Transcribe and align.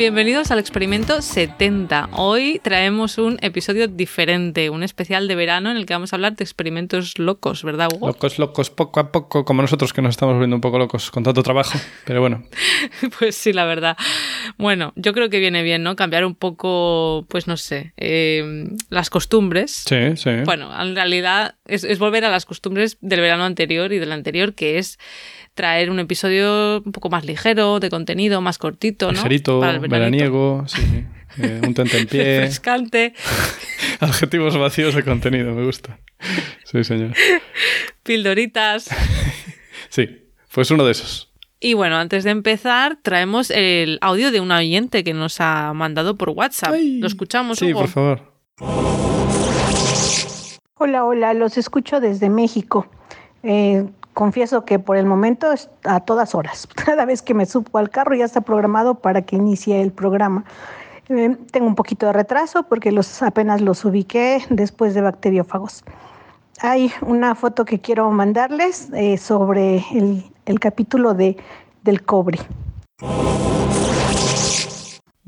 Bienvenidos 0.00 0.50
al 0.50 0.58
experimento 0.58 1.20
70. 1.20 2.08
Hoy 2.12 2.58
traemos 2.64 3.18
un 3.18 3.36
episodio 3.42 3.86
diferente, 3.86 4.70
un 4.70 4.82
especial 4.82 5.28
de 5.28 5.34
verano 5.34 5.70
en 5.70 5.76
el 5.76 5.84
que 5.84 5.92
vamos 5.92 6.14
a 6.14 6.16
hablar 6.16 6.36
de 6.36 6.42
experimentos 6.42 7.18
locos, 7.18 7.62
¿verdad, 7.62 7.90
Hugo? 7.94 8.06
Locos, 8.06 8.38
locos, 8.38 8.70
poco 8.70 8.98
a 8.98 9.12
poco, 9.12 9.44
como 9.44 9.60
nosotros 9.60 9.92
que 9.92 10.00
nos 10.00 10.12
estamos 10.12 10.36
volviendo 10.36 10.56
un 10.56 10.62
poco 10.62 10.78
locos 10.78 11.10
con 11.10 11.22
tanto 11.22 11.42
trabajo, 11.42 11.78
pero 12.06 12.22
bueno. 12.22 12.44
pues 13.18 13.36
sí, 13.36 13.52
la 13.52 13.66
verdad. 13.66 13.98
Bueno, 14.56 14.94
yo 14.96 15.12
creo 15.12 15.28
que 15.28 15.38
viene 15.38 15.62
bien, 15.62 15.82
¿no? 15.82 15.96
Cambiar 15.96 16.24
un 16.24 16.34
poco, 16.34 17.26
pues 17.28 17.46
no 17.46 17.58
sé, 17.58 17.92
eh, 17.98 18.70
las 18.88 19.10
costumbres. 19.10 19.84
Sí, 19.86 20.16
sí. 20.16 20.30
Bueno, 20.46 20.70
en 20.80 20.94
realidad 20.94 21.56
es, 21.66 21.84
es 21.84 21.98
volver 21.98 22.24
a 22.24 22.30
las 22.30 22.46
costumbres 22.46 22.96
del 23.02 23.20
verano 23.20 23.44
anterior 23.44 23.92
y 23.92 23.98
del 23.98 24.12
anterior, 24.12 24.54
que 24.54 24.78
es 24.78 24.98
traer 25.60 25.90
un 25.90 25.98
episodio 26.00 26.80
un 26.82 26.90
poco 26.92 27.10
más 27.10 27.26
ligero, 27.26 27.80
de 27.80 27.90
contenido, 27.90 28.40
más 28.40 28.56
cortito, 28.56 29.08
¿no? 29.08 29.12
Ligerito, 29.12 29.60
veraniego, 29.60 30.64
sí, 30.66 31.04
eh, 31.36 31.60
un 31.62 31.74
tente 31.74 31.98
en 31.98 32.06
pie. 32.06 32.22
Refrescante. 32.40 33.12
Adjetivos 34.00 34.56
vacíos 34.56 34.94
de 34.94 35.02
contenido, 35.02 35.52
me 35.54 35.62
gusta. 35.66 35.98
Sí, 36.64 36.82
señor. 36.82 37.12
Pildoritas. 38.02 38.88
sí, 39.90 40.22
pues 40.54 40.70
uno 40.70 40.86
de 40.86 40.92
esos. 40.92 41.30
Y 41.60 41.74
bueno, 41.74 41.96
antes 41.96 42.24
de 42.24 42.30
empezar, 42.30 42.96
traemos 43.02 43.50
el 43.50 43.98
audio 44.00 44.32
de 44.32 44.40
un 44.40 44.50
oyente 44.50 45.04
que 45.04 45.12
nos 45.12 45.42
ha 45.42 45.74
mandado 45.74 46.16
por 46.16 46.30
WhatsApp. 46.30 46.74
¿Lo 46.74 47.06
escuchamos, 47.06 47.58
Sí, 47.58 47.72
Hugo? 47.74 47.80
por 47.82 47.90
favor. 47.90 48.32
Hola, 50.76 51.04
hola, 51.04 51.34
los 51.34 51.58
escucho 51.58 52.00
desde 52.00 52.30
México. 52.30 52.88
Eh, 53.42 53.84
confieso 54.20 54.66
que 54.66 54.78
por 54.78 54.98
el 54.98 55.06
momento 55.06 55.50
es 55.50 55.70
a 55.84 56.00
todas 56.00 56.34
horas. 56.34 56.68
Cada 56.74 57.06
vez 57.06 57.22
que 57.22 57.32
me 57.32 57.46
subo 57.46 57.78
al 57.78 57.88
carro 57.88 58.14
ya 58.14 58.26
está 58.26 58.42
programado 58.42 58.96
para 58.96 59.22
que 59.22 59.36
inicie 59.36 59.80
el 59.80 59.92
programa. 59.92 60.44
Eh, 61.08 61.38
tengo 61.50 61.66
un 61.66 61.74
poquito 61.74 62.04
de 62.04 62.12
retraso 62.12 62.64
porque 62.64 62.92
apenas 63.22 63.62
los 63.62 63.82
ubiqué 63.86 64.44
después 64.50 64.92
de 64.92 65.00
bacteriófagos. 65.00 65.84
Hay 66.60 66.92
una 67.00 67.34
foto 67.34 67.64
que 67.64 67.80
quiero 67.80 68.10
mandarles 68.10 68.90
eh, 68.92 69.16
sobre 69.16 69.82
el, 69.94 70.30
el 70.44 70.60
capítulo 70.60 71.14
de, 71.14 71.38
del 71.82 72.02
cobre. 72.02 72.40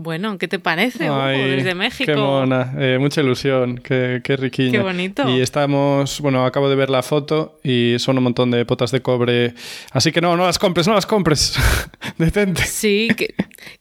Bueno, 0.03 0.37
¿qué 0.37 0.49
te 0.49 0.59
parece, 0.59 1.09
Hugo, 1.09 1.21
Ay, 1.21 1.43
desde 1.51 1.75
México? 1.75 2.13
Qué 2.13 2.17
mona, 2.17 2.75
eh, 2.77 2.99
mucha 2.99 3.21
ilusión, 3.21 3.79
qué, 3.79 4.21
qué 4.25 4.37
riquiña. 4.37 4.73
Qué 4.73 4.79
bonito. 4.81 5.29
Y 5.29 5.41
estamos, 5.41 6.21
bueno, 6.21 6.45
acabo 6.45 6.69
de 6.69 6.75
ver 6.75 6.91
la 6.91 7.03
foto 7.03 7.59
y 7.63 7.95
son 7.99 8.19
un 8.19 8.25
montón 8.25 8.51
de 8.51 8.65
potas 8.65 8.91
de 8.91 9.01
cobre. 9.01 9.55
Así 9.93 10.11
que 10.11 10.21
no, 10.21 10.37
no 10.37 10.45
las 10.45 10.59
compres, 10.59 10.89
no 10.89 10.95
las 10.95 11.07
compres. 11.07 11.55
Detente. 12.19 12.65
Sí, 12.65 13.09
que 13.17 13.35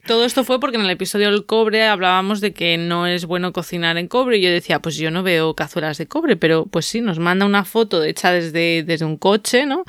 todo 0.07 0.25
esto 0.25 0.43
fue 0.43 0.59
porque 0.59 0.77
en 0.77 0.83
el 0.83 0.89
episodio 0.89 1.31
del 1.31 1.45
cobre 1.45 1.85
hablábamos 1.85 2.41
de 2.41 2.53
que 2.53 2.77
no 2.77 3.07
es 3.07 3.25
bueno 3.25 3.53
cocinar 3.53 3.97
en 3.97 4.07
cobre 4.07 4.37
y 4.37 4.41
yo 4.41 4.49
decía, 4.49 4.79
pues 4.79 4.95
yo 4.95 5.11
no 5.11 5.23
veo 5.23 5.55
cazuelas 5.55 5.97
de 5.97 6.07
cobre, 6.07 6.35
pero 6.35 6.65
pues 6.65 6.85
sí, 6.85 7.01
nos 7.01 7.19
manda 7.19 7.45
una 7.45 7.65
foto 7.65 8.03
hecha 8.03 8.31
desde, 8.31 8.83
desde 8.83 9.05
un 9.05 9.17
coche, 9.17 9.65
¿no? 9.65 9.83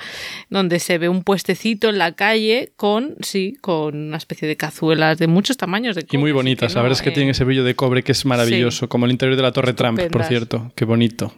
Donde 0.50 0.78
se 0.78 0.98
ve 0.98 1.08
un 1.08 1.24
puestecito 1.24 1.88
en 1.88 1.98
la 1.98 2.12
calle 2.12 2.72
con, 2.76 3.16
sí, 3.20 3.56
con 3.60 3.96
una 3.96 4.16
especie 4.16 4.46
de 4.48 4.56
cazuelas 4.56 5.18
de 5.18 5.26
muchos 5.26 5.56
tamaños 5.56 5.96
de 5.96 6.02
cobre. 6.02 6.18
Y 6.18 6.20
muy 6.20 6.32
bonitas, 6.32 6.74
no, 6.74 6.82
verdad 6.82 6.98
es 6.98 7.02
que 7.02 7.10
eh, 7.10 7.12
tienen 7.12 7.30
ese 7.30 7.44
brillo 7.44 7.64
de 7.64 7.74
cobre 7.74 8.02
que 8.02 8.12
es 8.12 8.24
maravilloso, 8.24 8.88
como 8.88 9.06
el 9.06 9.12
interior 9.12 9.36
de 9.36 9.42
la 9.42 9.52
Torre 9.52 9.72
Trump, 9.72 10.00
por 10.10 10.24
cierto. 10.24 10.72
Qué 10.74 10.84
bonito. 10.84 11.34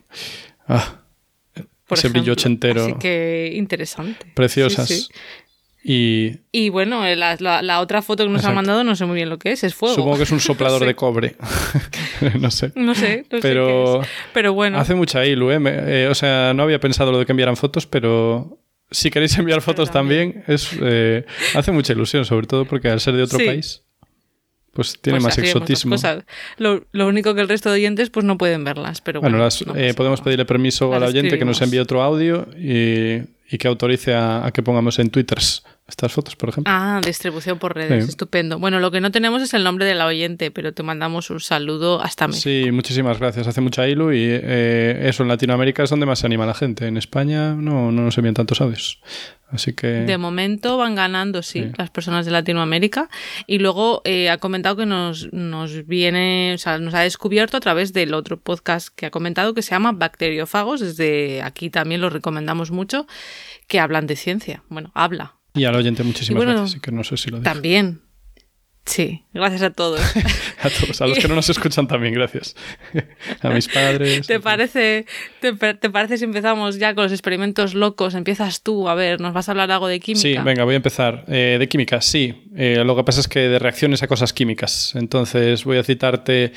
Ah, 0.67 1.03
por 1.87 1.99
ese 1.99 2.09
brillo 2.09 2.33
ejemplo. 2.33 2.33
ochentero. 2.33 2.85
Así 2.85 2.95
que 2.95 3.53
interesante. 3.55 4.33
Preciosas. 4.35 4.89
Sí, 4.89 5.01
sí. 5.01 5.09
Y 5.87 6.39
Y 6.51 6.71
bueno, 6.71 7.05
eh, 7.05 7.15
la, 7.15 7.37
la- 7.41 7.61
la 7.61 7.81
otra 7.81 8.01
foto 8.01 8.23
que 8.25 8.31
nos 8.31 8.39
ha 8.39 8.49
Exacto. 8.49 8.55
mandado 8.57 8.85
no 8.85 8.97
sé 8.97 9.05
muy 9.05 9.17
bien 9.17 9.29
lo 9.29 9.39
que 9.39 9.53
es, 9.53 9.65
es 9.65 9.75
fuego. 9.75 9.95
supongo 9.95 10.17
que 10.17 10.23
es 10.23 10.31
un 10.33 10.41
soplador 10.41 10.81
No 10.81 10.85
sé. 10.85 10.87
de 10.87 10.95
cobre. 10.95 11.37
no 12.41 12.51
sé. 12.51 12.73
No 12.75 12.95
sé, 12.95 13.27
no 13.31 13.37
sé 13.37 13.43
Pero 13.43 14.01
qué 14.01 14.07
es. 14.07 14.13
Pero 14.33 14.55
bueno. 14.55 14.79
Hace 14.79 14.95
mucha 14.95 15.25
ilu, 15.27 15.51
¿eh? 15.51 15.59
Me- 15.59 15.75
eh, 16.05 16.09
O 16.09 16.15
sea, 16.15 16.55
no 16.55 16.63
había 16.63 16.81
pensado 16.81 17.13
lo 17.13 17.19
de 17.19 17.27
que 17.27 17.33
enviaran 17.33 17.57
fotos, 17.59 17.87
pero 17.87 18.59
si 18.91 19.11
queréis 19.11 19.37
enviar 19.37 19.61
fotos 19.61 19.91
también, 19.91 20.43
es, 20.47 20.71
eh, 20.81 21.27
hace 21.55 21.71
mucha 21.71 21.93
ilusión, 21.93 22.25
sobre 22.25 22.47
todo 22.47 22.65
porque 22.65 22.89
al 22.89 23.01
ser 23.01 23.15
de 23.15 23.23
otro 23.25 23.39
Sí. 23.39 23.45
país, 23.45 23.83
pues 24.73 24.99
tiene 25.01 25.19
Pues 25.21 25.25
más 25.25 25.39
exotismo. 25.39 25.97
Lo, 26.57 26.87
lo 26.93 27.07
único 27.09 27.35
que 27.35 27.43
el 27.43 27.49
resto 27.49 27.69
de 27.71 27.77
oyentes 27.77 28.09
pues 28.09 28.25
no 28.25 28.39
pueden 28.39 28.65
verlas, 28.65 29.03
pero 29.03 29.21
bueno. 29.21 29.35
Bueno, 29.37 29.45
las- 29.45 29.67
no 29.67 29.77
eh, 29.77 29.93
podemos 29.95 30.23
pedirle 30.23 30.47
permiso 30.47 30.91
Las 30.91 31.03
al 31.03 31.09
oyente 31.11 31.39
que 31.39 31.45
nos 31.45 31.61
envíe 31.61 31.79
otro 31.79 32.03
audio 32.03 32.49
y, 32.57 33.23
y 33.51 33.59
que 33.59 33.69
autorice 33.69 34.15
a, 34.15 34.47
a 34.47 34.51
que 34.53 34.63
pongamos 34.63 34.99
en 34.99 35.11
Twitters 35.11 35.63
estas 35.87 36.13
fotos, 36.13 36.35
por 36.37 36.49
ejemplo. 36.49 36.73
Ah, 36.75 37.01
distribución 37.05 37.59
por 37.59 37.75
redes, 37.75 38.05
Sí. 38.05 38.11
estupendo. 38.11 38.59
Bueno, 38.59 38.81
lo 38.81 38.91
que 38.91 39.01
no 39.03 39.11
tenemos 39.11 39.43
es 39.43 39.53
el 39.55 39.65
nombre 39.65 39.85
de 39.85 39.95
la 39.95 40.07
oyente, 40.07 40.51
pero 40.51 40.73
te 40.73 40.83
mandamos 40.83 41.29
un 41.31 41.41
saludo 41.41 42.01
hasta 42.03 42.27
México. 42.27 42.43
Sí, 42.43 42.71
muchísimas 42.73 43.19
gracias. 43.19 43.47
Hace 43.47 43.61
mucha 43.61 43.87
ilu 43.87 44.13
y 44.13 44.19
eh, 44.23 45.03
eso 45.09 45.23
en 45.23 45.29
Latinoamérica 45.29 45.83
es 45.83 45.91
donde 45.91 46.07
más 46.07 46.21
se 46.21 46.27
anima 46.27 46.47
la 46.47 46.55
gente. 46.55 46.87
En 46.87 46.97
España 46.97 47.55
no, 47.55 47.93
no 47.93 48.03
nos 48.03 48.17
envían 48.17 48.35
tantos 48.35 48.61
audios. 48.63 49.01
Así 49.51 49.73
que... 49.75 49.87
De 49.87 50.19
momento 50.19 50.79
van 50.79 50.95
ganando, 50.97 51.43
sí, 51.43 51.65
Sí. 51.65 51.73
las 51.77 51.91
personas 51.91 52.25
de 52.27 52.33
Latinoamérica. 52.33 53.09
Y 53.47 53.59
luego 53.59 54.01
eh, 54.05 54.31
ha 54.31 54.39
comentado 54.39 54.75
que 54.77 54.87
nos, 54.87 55.33
nos 55.33 55.87
viene, 55.87 56.53
o 56.55 56.59
sea, 56.59 56.79
nos 56.79 56.95
ha 56.95 57.01
descubierto 57.01 57.57
a 57.57 57.61
través 57.61 57.93
del 57.93 58.15
otro 58.15 58.41
podcast 58.41 58.89
que 58.89 59.07
ha 59.07 59.11
comentado 59.11 59.55
que 59.55 59.63
se 59.63 59.71
llama 59.73 59.93
Bacteriófagos. 59.93 60.81
Desde 60.81 61.43
aquí 61.43 61.69
también 61.71 62.01
lo 62.01 62.09
recomendamos 62.11 62.71
mucho, 62.73 63.07
que 63.69 63.79
hablan 63.79 64.07
de 64.09 64.17
ciencia. 64.17 64.65
Bueno, 64.71 64.91
habla. 64.95 65.35
Y 65.55 65.65
al 65.65 65.75
oyente 65.77 66.03
muchísimas 66.03 66.37
bueno, 66.45 66.53
gracias. 66.53 66.73
Así 66.73 66.81
que 66.81 66.91
no 66.93 67.05
sé 67.05 67.17
si 67.17 67.31
lo 67.31 67.39
digo. 67.39 67.45
También. 67.51 68.01
Sí, 68.87 69.25
gracias 69.33 69.63
a 69.63 69.71
todos. 69.71 70.01
A 70.65 70.71
todos, 70.71 71.03
a 71.03 71.07
los 71.07 71.19
que 71.19 71.29
no 71.29 71.35
nos 71.35 71.51
escuchan 71.51 71.87
también, 71.87 72.15
gracias. 72.15 72.57
A 73.43 73.51
mis 73.51 73.69
padres. 73.69 74.27
¿Te 74.27 74.41
parece, 74.41 75.05
te, 75.41 75.53
pa- 75.53 75.75
te 75.75 75.91
parece 75.91 76.17
si 76.17 76.25
empezamos 76.25 76.79
ya 76.79 76.95
con 76.95 77.05
los 77.05 77.13
experimentos 77.13 77.75
locos? 77.75 78.15
Empiezas 78.15 78.63
tú, 78.63 78.89
a 78.89 78.95
ver, 78.95 79.21
nos 79.21 79.35
vas 79.35 79.47
a 79.49 79.53
hablar 79.53 79.71
algo 79.71 79.89
de 79.89 80.01
química. 80.01 80.23
Sí, 80.23 80.35
venga, 80.43 80.65
voy 80.65 80.73
a 80.73 80.77
empezar. 80.77 81.25
Eh, 81.29 81.57
de 81.59 81.69
química, 81.69 82.01
sí. 82.01 82.49
Eh, 82.57 82.83
lo 82.83 82.97
que 82.97 83.05
pasa 83.05 83.21
es 83.21 83.29
que 83.29 83.41
de 83.41 83.59
reacciones 83.59 84.03
a 84.03 84.07
cosas 84.09 84.33
químicas. 84.33 84.95
Entonces 84.95 85.65
voy 85.65 85.77
a 85.77 85.83
citarte 85.85 86.53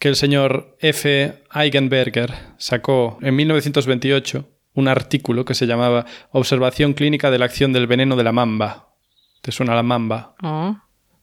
que 0.00 0.08
el 0.08 0.16
señor 0.16 0.76
F. 0.80 1.34
Eigenberger 1.54 2.32
sacó 2.58 3.18
en 3.22 3.36
1928 3.36 4.48
un 4.74 4.88
artículo 4.88 5.44
que 5.44 5.54
se 5.54 5.66
llamaba 5.66 6.06
Observación 6.30 6.94
clínica 6.94 7.30
de 7.30 7.38
la 7.38 7.44
acción 7.46 7.72
del 7.72 7.86
veneno 7.86 8.16
de 8.16 8.24
la 8.24 8.32
mamba. 8.32 8.88
¿Te 9.42 9.52
suena 9.52 9.74
la 9.74 9.82
mamba? 9.82 10.34
Oh, 10.42 10.76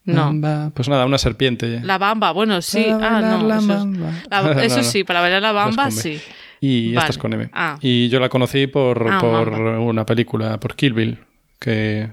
no. 0.05 0.25
Mamba. 0.25 0.71
Pues 0.73 0.89
nada, 0.89 1.05
una 1.05 1.17
serpiente. 1.17 1.79
La 1.83 1.97
bamba, 1.97 2.31
bueno, 2.31 2.61
sí. 2.61 2.83
Para 2.89 3.07
Ah, 3.07 3.21
bailar 3.21 3.39
no. 3.41 3.47
la 3.47 3.55
eso, 3.57 3.63
es- 3.73 3.79
bamba. 3.79 4.11
la- 4.29 4.41
No, 4.55 4.59
eso 4.61 4.77
no. 4.77 4.83
sí, 4.83 5.03
para 5.03 5.21
bailar 5.21 5.41
la 5.41 5.51
bamba, 5.51 5.91
sí. 5.91 6.19
Y 6.61 6.89
esta 6.89 6.99
Vale. 7.01 7.09
es 7.11 7.17
con 7.17 7.33
M. 7.33 7.49
Ah. 7.53 7.77
Y 7.81 8.09
yo 8.09 8.19
la 8.19 8.27
conocí 8.29 8.67
por, 8.67 9.07
Ah, 9.09 9.17
por 9.19 9.51
mamba. 9.51 9.79
una 9.79 10.05
película, 10.05 10.59
por 10.59 10.75
Kill 10.75 10.93
Bill, 10.93 11.19
que 11.59 12.09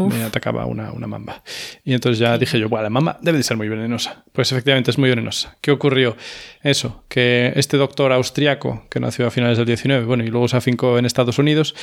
Uf. 0.00 0.14
me 0.14 0.22
atacaba 0.22 0.64
una, 0.66 0.92
una 0.92 1.06
mamba. 1.06 1.42
Y 1.84 1.92
entonces 1.92 2.18
ya 2.18 2.38
dije 2.38 2.58
yo, 2.58 2.68
bueno, 2.68 2.84
la 2.84 2.90
mamba 2.90 3.18
debe 3.20 3.38
de 3.38 3.44
ser 3.44 3.56
muy 3.56 3.68
venenosa. 3.68 4.24
Pues 4.32 4.50
efectivamente 4.50 4.90
es 4.90 4.98
muy 4.98 5.10
venenosa. 5.10 5.56
¿Qué 5.60 5.70
ocurrió? 5.70 6.16
Eso, 6.62 7.04
que 7.08 7.52
este 7.56 7.76
doctor 7.76 8.12
austriaco, 8.12 8.86
que 8.90 8.98
nació 8.98 9.26
a 9.26 9.30
finales 9.30 9.58
del 9.58 9.66
19, 9.66 10.06
bueno, 10.06 10.24
y 10.24 10.28
luego 10.28 10.48
se 10.48 10.56
afincó 10.56 10.98
en 10.98 11.04
Estados 11.04 11.38
Unidos, 11.38 11.74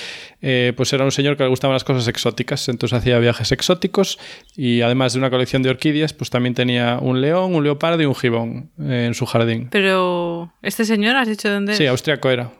eh, 0.41 0.73
pues 0.75 0.91
era 0.93 1.03
un 1.03 1.11
señor 1.11 1.37
que 1.37 1.43
le 1.43 1.49
gustaban 1.49 1.73
las 1.73 1.83
cosas 1.83 2.07
exóticas. 2.07 2.67
Entonces 2.69 2.97
hacía 2.97 3.19
viajes 3.19 3.51
exóticos 3.51 4.17
y 4.55 4.81
además 4.81 5.13
de 5.13 5.19
una 5.19 5.29
colección 5.29 5.61
de 5.61 5.69
orquídeas, 5.69 6.13
pues 6.13 6.29
también 6.29 6.55
tenía 6.55 6.97
un 6.99 7.21
león, 7.21 7.53
un 7.53 7.63
leopardo 7.63 8.01
y 8.01 8.05
un 8.05 8.15
gibón 8.15 8.71
eh, 8.79 9.05
en 9.07 9.13
su 9.13 9.25
jardín. 9.27 9.67
Pero, 9.71 10.53
¿este 10.61 10.85
señor 10.85 11.15
has 11.15 11.27
dicho 11.27 11.49
dónde? 11.49 11.75
Sí, 11.75 11.85
austriaco 11.85 12.29
era. 12.29 12.51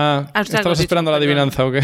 Ah, 0.00 0.30
Austriaco, 0.34 0.60
estabas 0.60 0.78
sí, 0.78 0.84
esperando 0.84 1.10
la 1.10 1.18
perdón. 1.18 1.38
adivinanza 1.38 1.66
o 1.66 1.72
qué? 1.72 1.80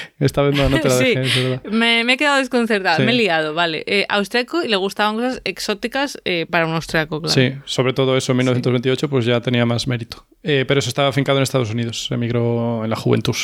Esta 0.20 0.42
vez 0.42 0.54
no, 0.56 0.68
no 0.68 0.80
te 0.80 0.88
la 0.88 0.94
Sí, 0.94 1.04
dejé, 1.14 1.20
es 1.22 1.42
verdad. 1.42 1.62
me, 1.70 2.04
me 2.04 2.12
he 2.12 2.16
quedado 2.16 2.38
desconcertada, 2.38 2.96
Sí. 2.96 3.02
me 3.02 3.12
he 3.12 3.14
liado, 3.14 3.54
vale. 3.54 3.82
Eh, 3.86 4.06
austriaco 4.08 4.62
y 4.62 4.68
le 4.68 4.76
gustaban 4.76 5.16
cosas 5.16 5.40
exóticas 5.44 6.18
eh, 6.24 6.46
para 6.48 6.66
un 6.66 6.74
austriaco, 6.74 7.20
claro. 7.20 7.34
Sí, 7.34 7.54
sobre 7.64 7.92
todo 7.92 8.16
eso 8.16 8.32
en 8.32 8.38
1928 8.38 9.08
pues 9.10 9.24
ya 9.24 9.40
tenía 9.40 9.66
más 9.66 9.86
mérito. 9.86 10.26
Eh, 10.42 10.64
pero 10.66 10.80
eso 10.80 10.88
estaba 10.88 11.08
afincado 11.08 11.38
en 11.38 11.42
Estados 11.42 11.70
Unidos, 11.70 12.08
emigró 12.10 12.84
en 12.84 12.90
la 12.90 12.96
juventud. 12.96 13.36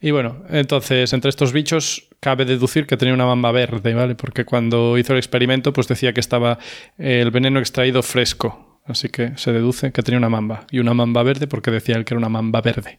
Y 0.00 0.10
bueno, 0.12 0.44
entonces 0.50 1.12
entre 1.12 1.28
estos 1.28 1.52
bichos 1.52 2.04
cabe 2.20 2.44
deducir 2.44 2.86
que 2.86 2.96
tenía 2.96 3.14
una 3.14 3.26
mamba 3.26 3.50
verde, 3.50 3.94
¿vale? 3.94 4.14
Porque 4.14 4.44
cuando 4.44 4.96
hizo 4.98 5.12
el 5.12 5.18
experimento 5.18 5.72
pues 5.72 5.88
decía 5.88 6.12
que 6.12 6.20
estaba 6.20 6.58
el 6.98 7.30
veneno 7.30 7.58
extraído 7.58 8.02
fresco. 8.02 8.67
Así 8.88 9.10
que 9.10 9.32
se 9.36 9.52
deduce 9.52 9.92
que 9.92 10.02
tenía 10.02 10.18
una 10.18 10.30
mamba. 10.30 10.66
Y 10.70 10.78
una 10.78 10.94
mamba 10.94 11.22
verde 11.22 11.46
porque 11.46 11.70
decía 11.70 11.96
él 11.96 12.04
que 12.04 12.14
era 12.14 12.18
una 12.18 12.30
mamba 12.30 12.60
verde. 12.60 12.98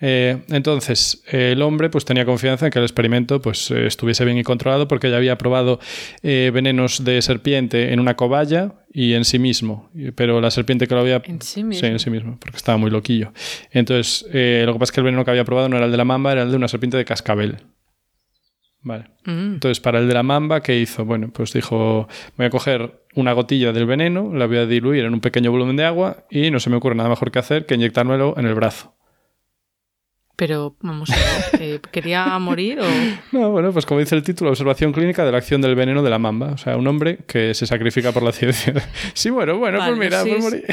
Eh, 0.00 0.42
entonces, 0.48 1.22
el 1.28 1.62
hombre 1.62 1.88
pues 1.88 2.04
tenía 2.04 2.26
confianza 2.26 2.66
en 2.66 2.72
que 2.72 2.78
el 2.78 2.84
experimento 2.84 3.40
pues 3.40 3.70
eh, 3.70 3.86
estuviese 3.86 4.24
bien 4.26 4.36
y 4.36 4.42
controlado 4.42 4.86
porque 4.86 5.10
ya 5.10 5.16
había 5.16 5.38
probado 5.38 5.80
eh, 6.22 6.50
venenos 6.52 7.04
de 7.04 7.22
serpiente 7.22 7.92
en 7.92 8.00
una 8.00 8.14
cobaya 8.14 8.74
y 8.92 9.14
en 9.14 9.24
sí 9.24 9.38
mismo. 9.38 9.90
Pero 10.14 10.42
la 10.42 10.50
serpiente 10.50 10.86
que 10.86 10.94
lo 10.94 11.00
había... 11.00 11.22
En 11.24 11.40
sí 11.40 11.64
mismo. 11.64 11.80
Sí, 11.80 11.86
en 11.86 11.98
sí 11.98 12.10
mismo, 12.10 12.36
porque 12.38 12.58
estaba 12.58 12.76
muy 12.76 12.90
loquillo. 12.90 13.32
Entonces, 13.70 14.24
lo 14.24 14.72
que 14.72 14.78
pasa 14.78 14.90
es 14.90 14.92
que 14.92 15.00
el 15.00 15.04
veneno 15.04 15.24
que 15.24 15.30
había 15.30 15.44
probado 15.44 15.68
no 15.70 15.76
era 15.76 15.86
el 15.86 15.92
de 15.92 15.96
la 15.96 16.04
mamba, 16.04 16.32
era 16.32 16.42
el 16.42 16.50
de 16.50 16.56
una 16.56 16.68
serpiente 16.68 16.96
de 16.96 17.04
cascabel. 17.04 17.56
Vale. 18.84 19.06
Mm. 19.24 19.54
Entonces, 19.54 19.80
para 19.80 19.98
el 19.98 20.06
de 20.06 20.14
la 20.14 20.22
mamba, 20.22 20.62
¿qué 20.62 20.78
hizo? 20.78 21.04
Bueno, 21.04 21.30
pues 21.32 21.52
dijo, 21.52 22.06
voy 22.36 22.46
a 22.46 22.50
coger 22.50 23.00
una 23.14 23.32
gotilla 23.32 23.72
del 23.72 23.86
veneno, 23.86 24.32
la 24.32 24.46
voy 24.46 24.58
a 24.58 24.66
diluir 24.66 25.04
en 25.04 25.14
un 25.14 25.20
pequeño 25.20 25.50
volumen 25.50 25.76
de 25.76 25.84
agua 25.84 26.24
y 26.30 26.50
no 26.50 26.60
se 26.60 26.68
me 26.70 26.76
ocurre 26.76 26.94
nada 26.94 27.08
mejor 27.08 27.32
que 27.32 27.38
hacer 27.38 27.64
que 27.64 27.74
inyectármelo 27.74 28.34
en 28.36 28.46
el 28.46 28.54
brazo. 28.54 28.94
Pero, 30.36 30.76
vamos 30.80 31.10
a 31.10 31.16
ver, 31.16 31.62
eh, 31.62 31.80
¿quería 31.92 32.38
morir 32.38 32.80
o...? 32.80 32.84
No, 33.32 33.52
bueno, 33.52 33.72
pues 33.72 33.86
como 33.86 34.00
dice 34.00 34.16
el 34.16 34.22
título, 34.22 34.50
observación 34.50 34.92
clínica 34.92 35.24
de 35.24 35.32
la 35.32 35.38
acción 35.38 35.62
del 35.62 35.76
veneno 35.76 36.02
de 36.02 36.10
la 36.10 36.18
mamba. 36.18 36.52
O 36.52 36.58
sea, 36.58 36.76
un 36.76 36.86
hombre 36.86 37.20
que 37.26 37.54
se 37.54 37.66
sacrifica 37.66 38.12
por 38.12 38.22
la 38.22 38.32
ciencia. 38.32 38.74
Sí, 39.14 39.30
bueno, 39.30 39.56
bueno, 39.58 39.78
Vale, 39.78 39.96
pues 39.96 40.06
mira, 40.06 40.22
sí, 40.22 40.30
pues 40.30 40.42
morir. 40.42 40.64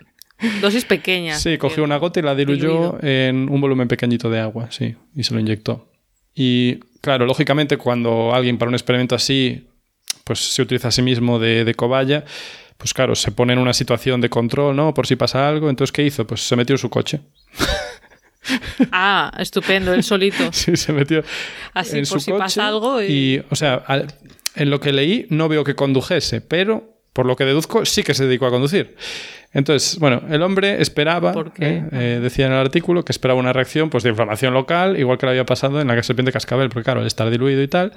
Dosis 0.60 0.84
pequeña. 0.84 1.34
Sí, 1.36 1.56
cogió 1.56 1.82
una 1.82 1.96
gota 1.96 2.20
y 2.20 2.22
la 2.22 2.34
diluyó 2.34 2.68
diluido. 2.68 2.98
en 3.02 3.48
un 3.50 3.60
volumen 3.60 3.88
pequeñito 3.88 4.28
de 4.28 4.38
agua, 4.38 4.70
sí, 4.70 4.94
y 5.14 5.24
se 5.24 5.32
lo 5.32 5.40
inyectó. 5.40 5.90
Y 6.34 6.80
claro, 7.06 7.24
lógicamente 7.24 7.76
cuando 7.78 8.34
alguien 8.34 8.58
para 8.58 8.68
un 8.68 8.74
experimento 8.74 9.14
así, 9.14 9.68
pues 10.24 10.40
se 10.40 10.60
utiliza 10.60 10.88
a 10.88 10.90
sí 10.90 11.02
mismo 11.02 11.38
de, 11.38 11.64
de 11.64 11.74
cobaya, 11.74 12.24
pues 12.76 12.92
claro, 12.92 13.14
se 13.14 13.30
pone 13.30 13.52
en 13.52 13.60
una 13.60 13.72
situación 13.72 14.20
de 14.20 14.28
control, 14.28 14.74
¿no? 14.76 14.92
Por 14.92 15.06
si 15.06 15.14
pasa 15.16 15.48
algo. 15.48 15.70
Entonces, 15.70 15.92
¿qué 15.92 16.02
hizo? 16.02 16.26
Pues 16.26 16.40
se 16.46 16.56
metió 16.56 16.74
en 16.74 16.78
su 16.78 16.90
coche. 16.90 17.20
Ah, 18.92 19.32
estupendo, 19.38 19.92
él 19.92 20.02
solito. 20.04 20.48
Sí, 20.52 20.76
se 20.76 20.92
metió 20.92 21.24
Así, 21.74 21.98
en 21.98 22.04
por 22.06 22.18
su 22.20 22.24
si 22.26 22.30
coche. 22.30 22.38
pasa 22.44 22.68
algo 22.68 23.02
y... 23.02 23.42
o 23.50 23.56
sea, 23.56 23.74
al- 23.86 24.06
en 24.54 24.70
lo 24.70 24.78
que 24.80 24.92
leí 24.92 25.26
no 25.30 25.48
veo 25.48 25.64
que 25.64 25.74
condujese, 25.74 26.40
pero 26.40 26.95
por 27.16 27.24
lo 27.24 27.34
que 27.34 27.46
deduzco 27.46 27.86
sí 27.86 28.02
que 28.02 28.12
se 28.12 28.26
dedicó 28.26 28.44
a 28.44 28.50
conducir. 28.50 28.94
Entonces, 29.54 29.98
bueno, 29.98 30.20
el 30.28 30.42
hombre 30.42 30.82
esperaba, 30.82 31.32
¿Por 31.32 31.50
qué? 31.50 31.66
¿eh? 31.66 31.84
Eh, 31.90 32.18
decía 32.20 32.44
en 32.44 32.52
el 32.52 32.58
artículo, 32.58 33.06
que 33.06 33.12
esperaba 33.12 33.40
una 33.40 33.54
reacción 33.54 33.88
pues, 33.88 34.04
de 34.04 34.10
inflamación 34.10 34.52
local, 34.52 34.98
igual 34.98 35.16
que 35.16 35.24
le 35.24 35.30
había 35.30 35.46
pasado 35.46 35.80
en 35.80 35.88
la 35.88 36.02
serpiente 36.02 36.30
cascabel, 36.30 36.68
porque 36.68 36.84
claro, 36.84 37.00
al 37.00 37.06
estar 37.06 37.30
diluido 37.30 37.62
y 37.62 37.68
tal. 37.68 37.94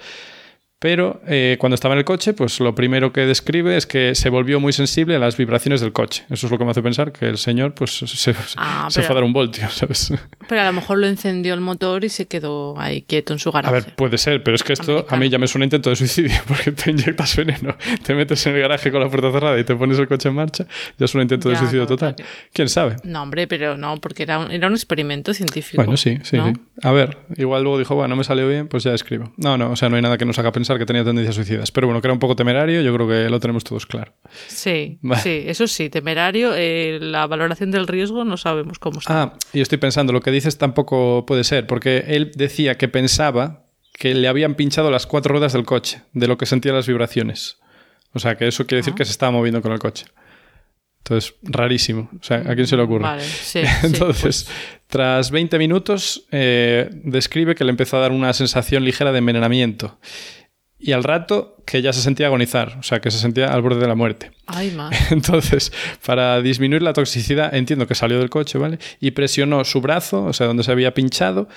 Pero 0.81 1.19
eh, 1.27 1.57
cuando 1.59 1.75
estaba 1.75 1.93
en 1.93 1.97
el 1.99 2.05
coche, 2.05 2.33
pues 2.33 2.57
lo 2.61 2.73
primero 2.73 3.11
que 3.11 3.25
describe 3.25 3.75
es 3.75 3.85
que 3.85 4.15
se 4.15 4.29
volvió 4.29 4.61
muy 4.61 4.71
sensible 4.71 5.13
a 5.17 5.19
las 5.19 5.35
vibraciones 5.35 5.81
del 5.81 5.91
coche. 5.91 6.23
Eso 6.29 6.47
es 6.47 6.51
lo 6.53 6.57
que 6.57 6.63
me 6.63 6.71
hace 6.71 6.81
pensar 6.81 7.11
que 7.11 7.25
el 7.27 7.37
señor 7.37 7.73
pues, 7.73 7.91
se, 7.97 8.33
Ah, 8.55 8.87
se 8.89 8.99
pero- 9.01 9.07
fue 9.07 9.13
a 9.13 9.15
dar 9.15 9.23
un 9.25 9.33
voltio, 9.33 9.67
¿sabes? 9.71 10.13
Pero 10.47 10.61
a 10.61 10.65
lo 10.65 10.71
mejor 10.71 10.99
lo 10.99 11.07
encendió 11.07 11.53
el 11.53 11.59
motor 11.59 12.05
y 12.05 12.09
se 12.09 12.27
quedó 12.27 12.79
ahí 12.79 13.01
quieto 13.01 13.33
en 13.33 13.39
su 13.39 13.49
A 13.49 13.53
garaje. 13.61 13.73
ver, 13.73 13.95
puede 13.95 14.17
ser, 14.17 14.41
pero 14.41 14.55
es 14.55 14.63
que 14.63 14.71
esto 14.71 15.05
a 15.09 15.17
mí 15.17 15.27
ya 15.27 15.37
me 15.37 15.47
suena 15.47 15.63
a 15.63 15.67
intento 15.67 15.89
de 15.89 15.97
suicidio, 15.97 16.31
porque 16.47 16.71
te 16.71 16.91
inyectas 16.91 17.35
veneno, 17.35 17.75
te 18.05 18.15
metes 18.15 18.45
en 18.47 18.55
el 18.55 18.61
garaje 18.61 18.89
con 18.89 19.01
la 19.01 19.09
puerta 19.09 19.33
cerrada 19.33 19.59
y 19.59 19.65
te 19.65 19.75
pones 19.75 19.99
el 19.99 20.07
coche 20.07 20.29
en 20.29 20.35
marcha, 20.35 20.65
ya 20.97 21.03
es 21.05 21.13
un 21.13 21.21
intento 21.21 21.49
de 21.49 21.57
suicidio 21.57 21.87
total. 21.87 22.15
¿Quién 22.53 22.69
sabe? 22.69 22.95
No, 23.03 23.23
hombre, 23.23 23.47
pero 23.47 23.75
no, 23.75 23.97
porque 23.99 24.23
era 24.23 24.39
un, 24.39 24.49
era 24.49 24.67
un 24.67 24.73
experimento 24.75 25.33
científico. 25.33 25.83
Bueno, 25.83 25.97
sí, 25.97 26.19
sí, 26.23 26.37
¿no? 26.37 26.47
sí. 26.47 26.53
A 26.83 26.93
ver, 26.93 27.17
igual 27.35 27.63
luego 27.63 27.77
dijo, 27.77 27.95
bueno, 27.95 28.07
no 28.07 28.15
me 28.15 28.23
salió 28.23 28.47
bien, 28.47 28.69
pues 28.69 28.83
ya 28.85 28.93
escribo. 28.93 29.33
No, 29.35 29.57
no, 29.57 29.71
o 29.71 29.75
sea, 29.75 29.89
no 29.89 29.97
hay 29.97 30.01
nada 30.01 30.17
que 30.17 30.23
nos 30.23 30.39
haga 30.39 30.53
pensar 30.53 30.69
que 30.77 30.86
tenía 30.86 31.04
tendencias 31.04 31.36
suicidas. 31.36 31.71
Pero 31.71 31.88
bueno, 31.88 32.01
que 32.01 32.07
era 32.07 32.13
un 32.13 32.19
poco 32.19 32.36
temerario, 32.36 32.81
yo 32.81 32.94
creo 32.94 33.07
que 33.07 33.30
lo 33.30 33.39
tenemos 33.39 33.63
todos 33.63 33.86
claro. 33.86 34.13
Sí, 34.48 35.00
Vale. 35.01 35.21
sí, 35.21 35.44
eso 35.48 35.68
sí, 35.68 35.89
temerario. 35.89 36.51
eh, 36.56 37.00
la 37.01 37.25
valoración 37.27 37.71
del 37.71 37.88
riesgo 37.88 38.25
no 38.25 38.38
sabemos 38.38 38.77
cómo 38.80 39.00
está. 39.00 39.21
Ah, 39.24 39.33
y 39.54 39.62
estoy 39.62 39.77
pensando, 39.77 40.13
lo 40.13 40.21
que 40.21 40.31
dices 40.31 40.57
tampoco 40.57 41.25
puede 41.25 41.44
ser, 41.44 41.66
porque 41.68 42.04
él 42.07 42.31
decía 42.36 42.77
que 42.77 42.88
pensaba 42.88 43.63
que 43.94 44.13
le 44.13 44.27
habían 44.27 44.56
pinchado 44.56 44.92
las 44.92 45.06
cuatro 45.07 45.31
ruedas 45.33 45.54
del 45.54 45.66
coche, 45.66 46.01
de 46.13 46.27
lo 46.27 46.38
que 46.38 46.45
sentía 46.45 46.71
las 46.74 46.88
vibraciones. 46.88 47.57
O 48.13 48.19
sea, 48.19 48.36
que 48.38 48.48
eso 48.48 48.66
quiere 48.66 48.80
Ah. 48.80 48.83
decir 48.83 48.94
que 48.94 49.06
se 49.06 49.12
estaba 49.12 49.31
moviendo 49.31 49.62
con 49.62 49.71
el 49.71 49.80
coche. 49.80 50.06
Entonces, 51.04 51.33
rarísimo. 51.44 52.10
O 52.19 52.24
sea, 52.24 52.38
¿a 52.38 52.56
quién 52.56 52.68
se 52.68 52.75
le 52.75 52.83
ocurre? 52.83 53.04
Vale, 53.04 53.24
sí. 53.24 53.62
sí, 53.81 53.86
Entonces, 53.88 54.21
pues, 54.45 54.48
tras 54.88 55.31
20 55.31 55.57
minutos, 55.57 56.25
eh, 56.31 56.89
describe 57.04 57.56
que 57.56 57.63
le 57.63 57.71
empezó 57.71 57.98
a 57.98 58.01
dar 58.01 58.12
una 58.12 58.31
sensación 58.33 58.83
ligera 58.83 59.12
de 59.12 59.19
envenenamiento. 59.19 60.00
Y 60.79 60.93
al 60.93 61.03
rato, 61.03 61.57
que 61.65 61.81
ya 61.81 61.91
se 61.91 62.01
sentía 62.01 62.27
agonizar, 62.27 62.77
o 62.79 62.83
sea, 62.83 63.01
que 63.01 63.11
se 63.11 63.17
sentía 63.17 63.53
al 63.53 63.61
borde 63.61 63.81
de 63.81 63.87
la 63.87 63.95
muerte. 63.95 64.31
ay. 64.47 64.97
Entonces, 65.11 65.73
para 66.05 66.41
disminuir 66.41 66.81
la 66.81 66.93
toxicidad, 66.93 67.53
entiendo 67.53 67.85
que 67.85 67.95
salió 67.95 68.17
del 68.19 68.29
coche, 68.29 68.57
¿vale? 68.57 68.79
Y 69.01 69.11
presionó 69.11 69.65
su 69.65 69.81
brazo, 69.81 70.23
o 70.23 70.33
sea, 70.33 70.47
donde 70.47 70.63
se 70.63 70.71
había 70.71 70.93
pinchado, 70.93 71.49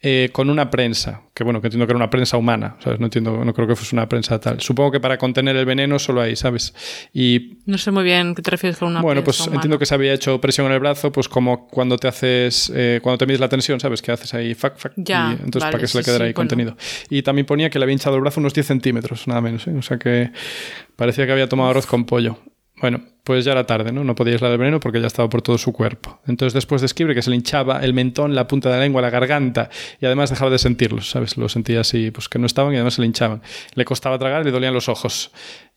eh, 0.00 0.28
con 0.32 0.48
una 0.48 0.70
prensa, 0.70 1.22
que 1.34 1.42
bueno, 1.42 1.60
que 1.60 1.66
entiendo 1.66 1.86
que 1.86 1.90
era 1.90 1.96
una 1.96 2.08
prensa 2.10 2.36
humana, 2.36 2.76
¿sabes? 2.78 3.00
No 3.00 3.06
entiendo, 3.06 3.44
no 3.44 3.52
creo 3.52 3.66
que 3.66 3.74
fuese 3.74 3.96
una 3.96 4.08
prensa 4.08 4.38
tal. 4.38 4.60
Supongo 4.60 4.92
que 4.92 5.00
para 5.00 5.18
contener 5.18 5.56
el 5.56 5.64
veneno 5.66 5.98
solo 5.98 6.20
ahí, 6.20 6.36
¿sabes? 6.36 6.72
Y 7.12 7.58
No 7.66 7.78
sé 7.78 7.90
muy 7.90 8.04
bien 8.04 8.34
qué 8.36 8.42
te 8.42 8.50
refieres 8.52 8.78
con 8.78 8.88
una 8.88 9.02
bueno, 9.02 9.24
pues 9.24 9.36
prensa 9.38 9.50
humana. 9.50 9.56
entiendo 9.58 9.78
que 9.80 9.86
se 9.86 9.94
había 9.94 10.12
hecho 10.14 10.40
presión 10.40 10.66
en 10.68 10.72
el 10.74 10.78
brazo, 10.80 11.10
pues 11.10 11.28
como 11.28 11.66
cuando 11.66 11.96
te 11.96 12.06
haces, 12.06 12.70
eh, 12.74 13.00
cuando 13.02 13.18
te 13.18 13.26
mides 13.26 13.40
la 13.40 13.48
tensión, 13.48 13.80
¿sabes? 13.80 14.00
Que 14.00 14.12
haces 14.12 14.32
ahí, 14.34 14.54
fac, 14.54 14.76
fac, 14.78 14.92
Ya, 14.96 15.30
y 15.30 15.32
entonces 15.44 15.62
vale, 15.62 15.72
para 15.72 15.80
que 15.80 15.88
se 15.88 15.98
le 15.98 16.04
sí, 16.04 16.06
quedara 16.10 16.24
sí, 16.24 16.28
ahí 16.28 16.32
bueno. 16.32 16.48
contenido. 16.48 16.76
Y 17.10 17.22
también 17.22 17.46
ponía 17.46 17.68
que 17.70 17.78
le 17.80 17.84
había 17.84 17.94
hinchado 17.94 18.14
el 18.16 18.22
brazo 18.22 18.38
unos 18.40 18.54
10 18.54 18.66
centímetros, 18.66 19.26
nada 19.26 19.40
menos, 19.40 19.66
¿eh? 19.66 19.74
O 19.76 19.82
sea 19.82 19.98
que 19.98 20.30
parecía 20.94 21.26
que 21.26 21.32
había 21.32 21.48
tomado 21.48 21.70
arroz 21.70 21.86
con 21.86 22.04
pollo. 22.04 22.38
Bueno, 22.80 23.02
pues 23.24 23.44
ya 23.44 23.52
era 23.52 23.66
tarde, 23.66 23.92
¿no? 23.92 24.04
No 24.04 24.14
podía 24.14 24.32
aislar 24.34 24.52
el 24.52 24.58
veneno 24.58 24.80
porque 24.80 25.00
ya 25.00 25.06
estaba 25.06 25.28
por 25.28 25.42
todo 25.42 25.58
su 25.58 25.72
cuerpo. 25.72 26.20
Entonces 26.26 26.54
después 26.54 26.80
describe 26.80 27.14
que 27.14 27.20
se 27.22 27.28
le 27.30 27.36
hinchaba 27.36 27.80
el 27.84 27.92
mentón, 27.92 28.34
la 28.34 28.46
punta 28.46 28.70
de 28.70 28.76
la 28.76 28.82
lengua, 28.82 29.02
la 29.02 29.10
garganta 29.10 29.68
y 30.00 30.06
además 30.06 30.30
dejaba 30.30 30.50
de 30.50 30.58
sentirlos, 30.58 31.10
¿sabes? 31.10 31.36
Lo 31.36 31.48
sentía 31.48 31.80
así, 31.80 32.10
pues 32.10 32.28
que 32.28 32.38
no 32.38 32.46
estaban 32.46 32.72
y 32.72 32.76
además 32.76 32.94
se 32.94 33.02
le 33.02 33.06
hinchaban. 33.06 33.42
Le 33.74 33.84
costaba 33.84 34.18
tragar 34.18 34.42
y 34.42 34.44
le 34.46 34.50
dolían 34.50 34.72
los 34.72 34.88
ojos. 34.88 35.30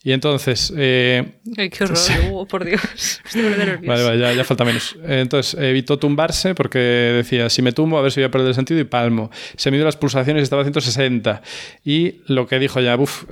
Y 0.03 0.13
entonces... 0.13 0.73
eh, 0.77 1.39
Ay, 1.57 1.69
qué 1.69 1.83
horror. 1.83 1.97
Oh, 2.31 2.45
por 2.47 2.63
Dios. 2.65 2.81
Estoy 3.25 3.41
muy 3.41 3.51
nerviosa. 3.57 3.85
Vale, 3.85 4.03
vale, 4.03 4.19
ya, 4.19 4.33
ya 4.33 4.43
falta 4.43 4.63
menos. 4.63 4.95
Eh, 5.03 5.19
Entonces, 5.21 5.59
evitó 5.59 5.99
tumbarse 5.99 6.55
porque 6.55 6.79
decía, 6.79 7.49
si 7.49 7.61
me 7.61 7.71
tumbo, 7.73 7.97
a 7.97 8.01
ver 8.01 8.11
si 8.11 8.19
voy 8.21 8.27
a 8.27 8.31
perder 8.31 8.47
el 8.49 8.55
sentido 8.55 8.79
y 8.79 8.85
palmo. 8.85 9.29
Se 9.57 9.71
midió 9.71 9.83
las 9.85 9.97
pulsaciones 9.97 10.41
y 10.41 10.43
estaba 10.43 10.61
a 10.61 10.65
160. 10.65 11.41
Y 11.83 12.21
lo 12.27 12.47
que 12.47 12.59
dijo 12.59 12.79
ya, 12.79 12.95
uff, 12.95 13.25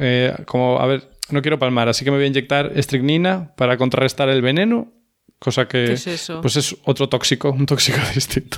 como, 0.45 0.79
a 0.79 0.85
ver, 0.85 1.03
no 1.31 1.41
quiero 1.41 1.59
palmar, 1.59 1.89
así 1.89 2.03
que 2.05 2.11
me 2.11 2.17
voy 2.17 2.25
a 2.25 2.27
inyectar 2.27 2.71
estricnina 2.75 3.53
para 3.55 3.77
contrarrestar 3.77 4.29
el 4.29 4.41
veneno, 4.41 4.91
cosa 5.39 5.67
que... 5.67 5.85
¿Qué 5.85 5.93
es 5.93 6.07
eso? 6.07 6.41
Pues 6.41 6.55
es 6.57 6.75
otro 6.83 7.09
tóxico, 7.09 7.51
un 7.51 7.65
tóxico 7.65 7.99
distinto. 8.15 8.57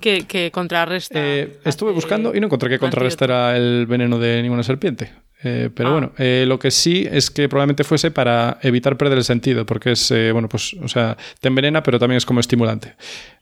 que, 0.00 0.26
que 0.26 0.50
contrarresta. 0.50 1.14
Eh, 1.18 1.58
estuve 1.64 1.92
buscando 1.92 2.34
y 2.34 2.40
no 2.40 2.46
encontré 2.46 2.68
que 2.70 2.78
contrarrestara 2.78 3.56
el 3.56 3.86
veneno 3.86 4.18
de 4.18 4.42
ninguna 4.42 4.62
serpiente. 4.62 5.12
Eh, 5.44 5.70
pero 5.72 5.90
Ah. 5.90 5.92
bueno, 5.92 6.12
eh, 6.18 6.44
lo 6.48 6.58
que 6.58 6.72
sí 6.72 7.06
es 7.08 7.30
que 7.30 7.48
probablemente 7.48 7.84
fuese 7.84 8.10
para 8.10 8.58
evitar 8.62 8.96
perder 8.96 9.18
el 9.18 9.24
sentido, 9.24 9.64
porque 9.66 9.92
es, 9.92 10.10
eh, 10.10 10.32
bueno, 10.32 10.48
pues, 10.48 10.74
o 10.82 10.88
sea, 10.88 11.16
te 11.40 11.46
envenena, 11.46 11.80
pero 11.84 12.00
también 12.00 12.16
es 12.16 12.26
como 12.26 12.40
estimulante. 12.40 12.96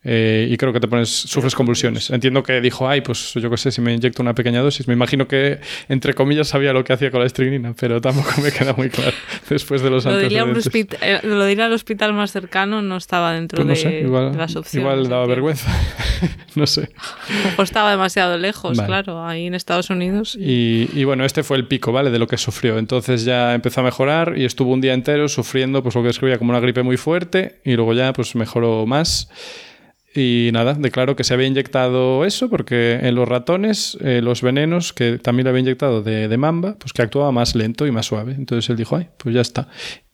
Eh, 0.09 0.47
y 0.49 0.57
creo 0.57 0.73
que 0.73 0.79
te 0.79 0.87
pones, 0.87 1.09
sufres 1.09 1.53
convulsiones. 1.57 2.11
Entiendo 2.11 2.45
que 2.45 2.61
dijo, 2.61 2.89
ay, 2.89 3.01
pues 3.01 3.35
yo 3.35 3.51
qué 3.51 3.57
sé, 3.57 3.73
si 3.73 3.81
me 3.81 3.93
inyecto 3.93 4.23
una 4.23 4.37
pequeña 4.37 4.61
dosis. 4.61 4.87
Me 4.87 4.95
imagino 4.95 5.27
que, 5.27 5.59
entre 5.89 6.15
comillas, 6.15 6.47
sabía 6.47 6.73
lo 6.73 6.85
que 6.85 6.93
hacía 6.93 7.11
con 7.11 7.19
la 7.21 7.27
estricnina, 7.27 7.75
pero 7.79 8.01
tampoco 8.01 8.41
me 8.41 8.53
queda 8.53 8.73
muy 8.73 8.89
claro 8.89 9.11
después 9.51 9.83
de 9.83 9.91
los 9.91 10.05
Lo 10.05 10.17
diría, 10.17 10.45
un 10.45 10.51
antecedentes. 10.51 11.01
hospit- 11.01 11.05
eh, 11.25 11.27
lo 11.27 11.45
diría 11.45 11.67
al 11.67 11.73
hospital 11.73 12.13
más 12.13 12.31
cercano, 12.31 12.83
no 12.83 12.97
estaba 12.99 13.33
dentro 13.33 13.57
Pues 13.57 13.67
no 13.67 13.71
de, 13.75 13.77
sé, 13.81 14.01
igual, 14.03 14.31
de 14.31 14.39
las 14.39 14.55
opciones. 14.55 14.75
igual 14.89 15.09
daba 15.09 15.27
vergüenza. 15.27 15.71
no 16.55 16.69
sé. 16.69 16.89
Mejor 17.45 17.65
estaba 17.65 17.91
demasiado 17.91 18.39
lejos, 18.39 18.77
Vale. 18.77 18.87
claro, 18.87 19.27
ahí 19.27 19.47
en 19.47 19.55
Estados 19.57 19.91
Unidos. 19.91 20.37
Y, 20.41 20.89
y 20.95 21.03
bueno, 21.03 21.25
este 21.25 21.43
fue 21.43 21.57
el 21.57 21.67
pico, 21.67 21.91
¿vale? 21.91 22.11
De 22.13 22.21
lo 22.21 22.29
que 22.29 22.37
sufrió. 22.37 22.79
Entonces 22.79 23.25
ya 23.25 23.55
empezó 23.55 23.81
a 23.81 23.85
mejorar 23.85 24.35
y 24.37 24.45
estuvo 24.45 24.73
un 24.73 24.81
día 24.81 24.95
entero 24.95 25.29
sufriendo, 25.29 25.83
pues 25.83 25.97
lo 25.97 26.03
que 26.03 26.09
describía 26.09 26.39
como 26.39 26.51
una 26.51 26.61
gripe 26.61 26.85
muy 26.85 26.97
fuerte 26.97 27.57
y 27.65 27.75
luego 27.75 27.93
ya 27.93 28.13
pues 28.13 28.37
mejoró 28.37 28.87
más. 28.87 29.29
Y 30.17 30.51
nada, 30.53 30.75
declaró 30.75 31.15
que 31.15 31.25
se 31.25 31.35
había 31.35 31.47
inyectado 31.47 32.25
eso 32.25 32.49
porque 32.49 33.01
en 33.03 33.15
los 33.15 33.29
ratones, 33.29 33.99
eh, 34.01 34.21
los 34.23 34.41
venenos 34.43 34.93
que 34.93 35.19
también 35.19 35.45
le 35.45 35.51
había 35.51 35.61
inyectado 35.61 36.03
de, 36.03 36.29
de 36.29 36.37
mamba, 36.39 36.77
pues 36.79 36.93
que 36.93 37.03
actuaba 37.03 37.33
más 37.33 37.55
lento 37.55 37.87
y 37.87 37.91
más 37.93 38.07
suave. 38.07 38.33
Entonces 38.33 38.69
él 38.71 38.77
dijo, 38.77 38.97
ay, 38.97 39.09
pues 39.19 39.35
ya 39.35 39.43
está. 39.43 39.69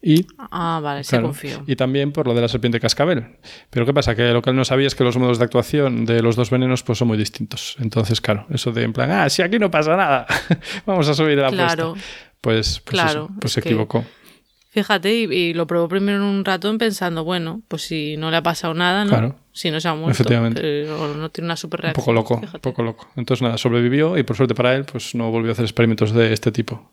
Y 0.04 0.26
Ah, 0.50 0.80
vale, 0.82 1.04
se 1.04 1.20
confió. 1.20 1.62
Y 1.68 1.76
también 1.76 2.10
por 2.10 2.26
lo 2.26 2.34
de 2.34 2.40
la 2.40 2.48
serpiente 2.48 2.80
cascabel. 2.80 3.36
Pero 3.70 3.86
¿qué 3.86 3.94
pasa? 3.94 4.16
Que 4.16 4.32
lo 4.32 4.42
que 4.42 4.50
él 4.50 4.56
no 4.56 4.64
sabía 4.64 4.88
es 4.88 4.96
que 4.96 5.04
los 5.04 5.16
modos 5.16 5.38
de 5.38 5.44
actuación 5.44 6.04
de 6.06 6.20
los 6.22 6.34
dos 6.34 6.50
venenos 6.50 6.82
pues, 6.82 6.98
son 6.98 7.06
muy 7.08 7.16
distintos. 7.18 7.76
Entonces, 7.80 8.20
claro, 8.20 8.46
eso 8.50 8.72
de 8.72 8.82
en 8.82 8.92
plan, 8.92 9.10
ah, 9.12 9.30
si 9.30 9.42
aquí 9.42 9.60
no 9.60 9.70
pasa 9.70 9.96
nada, 9.96 10.26
vamos 10.86 11.06
a 11.08 11.14
subir 11.14 11.38
la 11.38 11.50
Claro. 11.50 11.90
apuesta. 11.90 12.08
Pues, 12.40 12.80
pues, 12.80 12.90
Claro, 13.00 13.10
eso, 13.26 13.30
pues 13.40 13.50
es 13.50 13.52
se 13.54 13.62
que- 13.62 13.68
equivocó. 13.68 14.04
Fíjate, 14.72 15.14
y, 15.14 15.22
y 15.32 15.52
lo 15.54 15.66
probó 15.66 15.86
primero 15.86 16.16
en 16.16 16.24
un 16.24 16.44
ratón 16.46 16.78
pensando, 16.78 17.24
bueno, 17.24 17.60
pues 17.68 17.82
si 17.82 18.16
no 18.16 18.30
le 18.30 18.38
ha 18.38 18.42
pasado 18.42 18.72
nada, 18.72 19.04
¿no? 19.04 19.10
Claro. 19.10 19.36
Si 19.52 19.70
no 19.70 19.78
se 19.80 19.88
ha 19.88 19.94
muerto. 19.94 20.12
Efectivamente. 20.12 20.62
pero 20.62 21.14
no 21.14 21.28
tiene 21.30 21.46
una 21.48 21.56
super 21.56 21.80
Un 21.80 21.82
reacción. 21.82 22.02
poco 22.02 22.12
loco, 22.14 22.40
un 22.54 22.60
poco 22.60 22.82
loco. 22.82 23.08
Entonces 23.16 23.42
nada, 23.42 23.58
sobrevivió 23.58 24.16
y 24.16 24.22
por 24.22 24.34
suerte 24.34 24.54
para 24.54 24.74
él, 24.74 24.86
pues 24.90 25.14
no 25.14 25.30
volvió 25.30 25.50
a 25.50 25.52
hacer 25.52 25.66
experimentos 25.66 26.12
de 26.12 26.32
este 26.32 26.50
tipo. 26.52 26.90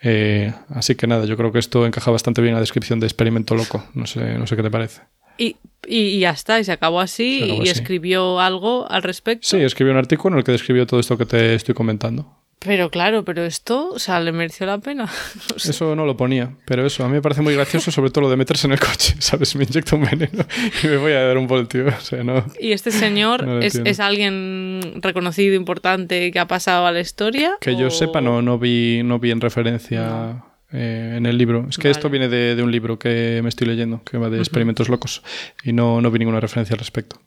Eh, 0.00 0.52
así 0.68 0.94
que 0.94 1.08
nada, 1.08 1.24
yo 1.24 1.36
creo 1.36 1.50
que 1.50 1.58
esto 1.58 1.84
encaja 1.86 2.12
bastante 2.12 2.40
bien 2.40 2.50
en 2.50 2.54
la 2.56 2.60
descripción 2.60 3.00
de 3.00 3.06
experimento 3.08 3.56
loco. 3.56 3.84
No 3.94 4.06
sé, 4.06 4.38
no 4.38 4.46
sé 4.46 4.54
qué 4.54 4.62
te 4.62 4.70
parece. 4.70 5.02
Y, 5.38 5.56
y, 5.88 5.98
y 5.98 6.20
ya 6.20 6.30
está, 6.30 6.60
y 6.60 6.64
se 6.64 6.70
acabó 6.72 7.00
así 7.00 7.38
Se 7.40 7.44
acabó 7.46 7.58
y 7.64 7.68
así. 7.68 7.80
escribió 7.80 8.38
algo 8.38 8.88
al 8.88 9.02
respecto. 9.02 9.48
Sí, 9.48 9.56
escribió 9.56 9.92
un 9.92 9.98
artículo 9.98 10.34
en 10.34 10.38
el 10.38 10.44
que 10.44 10.52
describió 10.52 10.86
todo 10.86 11.00
esto 11.00 11.18
que 11.18 11.26
te 11.26 11.54
estoy 11.56 11.74
comentando. 11.74 12.32
Pero 12.60 12.90
claro, 12.90 13.24
pero 13.24 13.44
esto, 13.44 13.90
o 13.90 13.98
sea, 13.98 14.20
le 14.20 14.32
mereció 14.32 14.66
la 14.66 14.78
pena. 14.78 15.08
No 15.52 15.58
sé. 15.58 15.70
Eso 15.70 15.94
no 15.94 16.04
lo 16.04 16.16
ponía, 16.16 16.56
pero 16.64 16.84
eso 16.84 17.04
a 17.04 17.08
mí 17.08 17.14
me 17.14 17.22
parece 17.22 17.42
muy 17.42 17.54
gracioso, 17.54 17.90
sobre 17.90 18.10
todo 18.10 18.22
lo 18.22 18.30
de 18.30 18.36
meterse 18.36 18.66
en 18.66 18.72
el 18.72 18.80
coche, 18.80 19.14
¿sabes? 19.18 19.54
Me 19.56 19.64
inyecto 19.64 19.96
un 19.96 20.04
veneno 20.04 20.44
y 20.82 20.86
me 20.86 20.96
voy 20.96 21.12
a 21.12 21.22
dar 21.22 21.38
un 21.38 21.46
voltio. 21.46 21.86
O 21.86 22.00
sea, 22.00 22.22
no. 22.22 22.44
Y 22.60 22.72
este 22.72 22.90
señor 22.90 23.28
No 23.46 23.60
es, 23.60 24.00
alguien 24.00 24.80
reconocido, 24.96 25.54
importante, 25.54 26.30
que 26.30 26.38
ha 26.38 26.48
pasado 26.48 26.86
a 26.86 26.92
la 26.92 27.00
historia. 27.00 27.56
Que 27.60 27.76
yo 27.76 27.90
sepa, 27.90 28.20
no, 28.20 28.42
no, 28.42 28.58
vi, 28.58 29.02
no 29.04 29.18
vi 29.18 29.30
en 29.30 29.40
referencia 29.40 30.44
eh, 30.72 31.14
en 31.16 31.26
el 31.26 31.38
libro. 31.38 31.66
Es 31.68 31.78
que 31.78 31.90
esto 31.90 32.10
viene 32.10 32.28
de, 32.28 32.56
de 32.56 32.62
un 32.62 32.70
libro 32.70 32.98
que 32.98 33.40
me 33.42 33.48
estoy 33.48 33.66
leyendo, 33.66 34.02
que 34.04 34.18
va 34.18 34.28
de 34.28 34.38
experimentos 34.38 34.88
locos, 34.88 35.22
y 35.64 35.72
no, 35.72 36.00
no 36.00 36.10
vi 36.10 36.18
ninguna 36.18 36.40
referencia 36.40 36.74
al 36.74 36.80
respecto. 36.80 37.20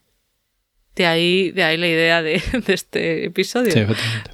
De 0.95 1.05
ahí, 1.05 1.51
de 1.51 1.63
ahí 1.63 1.77
la 1.77 1.87
idea 1.87 2.21
de, 2.21 2.41
de 2.65 2.73
este 2.73 3.25
episodio. 3.25 3.71
Sí. 3.71 3.85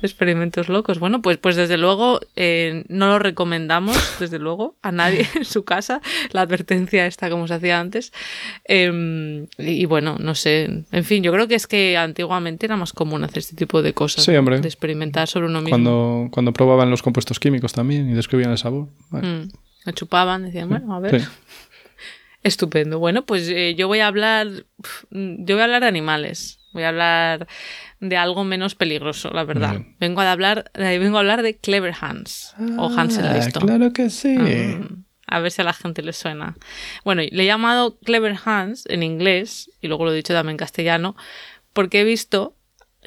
Experimentos 0.02 0.70
locos. 0.70 0.98
Bueno, 1.00 1.22
pues, 1.22 1.38
pues 1.38 1.56
desde 1.56 1.78
luego 1.78 2.20
eh, 2.36 2.84
no 2.88 3.08
lo 3.08 3.20
recomendamos, 3.20 3.96
desde 4.20 4.40
luego, 4.40 4.76
a 4.82 4.92
nadie 4.92 5.28
en 5.36 5.46
su 5.46 5.64
casa. 5.64 6.02
La 6.32 6.42
advertencia 6.42 7.06
esta, 7.06 7.30
como 7.30 7.48
se 7.48 7.54
hacía 7.54 7.80
antes. 7.80 8.12
Eh, 8.66 9.46
y, 9.60 9.70
y 9.70 9.86
bueno, 9.86 10.18
no 10.20 10.34
sé. 10.34 10.86
En 10.92 11.04
fin, 11.04 11.22
yo 11.22 11.32
creo 11.32 11.48
que 11.48 11.56
es 11.56 11.68
que 11.68 11.96
antiguamente 11.96 12.66
era 12.66 12.76
más 12.76 12.94
común 12.94 13.24
hacer 13.24 13.40
este 13.40 13.56
tipo 13.56 13.82
de 13.82 13.94
cosas. 13.94 14.24
Sí, 14.26 14.36
hombre. 14.36 14.60
De 14.60 14.68
experimentar 14.68 15.28
sobre 15.28 15.48
uno 15.48 15.62
mismo. 15.62 15.70
Cuando, 15.70 16.28
cuando 16.32 16.54
probaban 16.54 16.90
los 16.90 17.04
compuestos 17.04 17.40
químicos 17.40 17.74
también 17.74 18.10
y 18.10 18.14
describían 18.14 18.52
el 18.52 18.58
sabor. 18.58 18.88
Vale. 19.10 19.28
Mm, 19.28 19.50
lo 19.86 19.92
chupaban, 19.92 20.44
decían, 20.44 20.70
bueno, 20.70 20.96
a 20.96 21.00
ver. 21.00 21.22
Sí. 21.22 21.28
Estupendo. 22.44 23.00
Bueno, 23.00 23.26
pues 23.26 23.50
eh, 23.50 23.76
yo 23.76 23.88
voy 23.88 24.00
a 24.00 24.08
hablar. 24.08 24.48
Yo 25.12 25.56
voy 25.56 25.62
a 25.62 25.64
hablar 25.66 25.82
de 25.82 25.88
animales. 25.88 26.60
Voy 26.74 26.84
a 26.84 26.90
hablar 26.90 27.48
de 28.00 28.18
algo 28.18 28.44
menos 28.44 28.76
peligroso, 28.76 29.32
la 29.32 29.44
verdad. 29.44 29.82
Vengo 30.00 30.22
a 30.22 30.32
hablar, 30.32 30.72
vengo 30.76 31.18
a 31.18 31.22
hablar 31.22 31.42
de 31.42 31.58
Clever 31.58 31.94
Hans 32.00 32.54
o 32.78 32.92
Ah, 32.96 33.04
Listo. 33.34 33.60
Claro 33.62 33.94
que 33.94 34.10
sí. 34.10 34.38
Mm, 34.38 35.06
A 35.28 35.40
ver 35.40 35.52
si 35.52 35.62
a 35.62 35.66
la 35.66 35.74
gente 35.74 36.02
le 36.04 36.14
suena. 36.14 36.56
Bueno, 37.04 37.22
le 37.24 37.44
he 37.44 37.46
llamado 37.46 37.98
Clever 38.00 38.36
Hans 38.46 38.86
en 38.88 39.02
inglés, 39.04 39.72
y 39.82 39.88
luego 39.88 40.06
lo 40.06 40.12
he 40.12 40.16
dicho 40.16 40.34
también 40.34 40.52
en 40.54 40.58
castellano, 40.58 41.16
porque 41.74 42.02
he 42.02 42.04
visto 42.04 42.56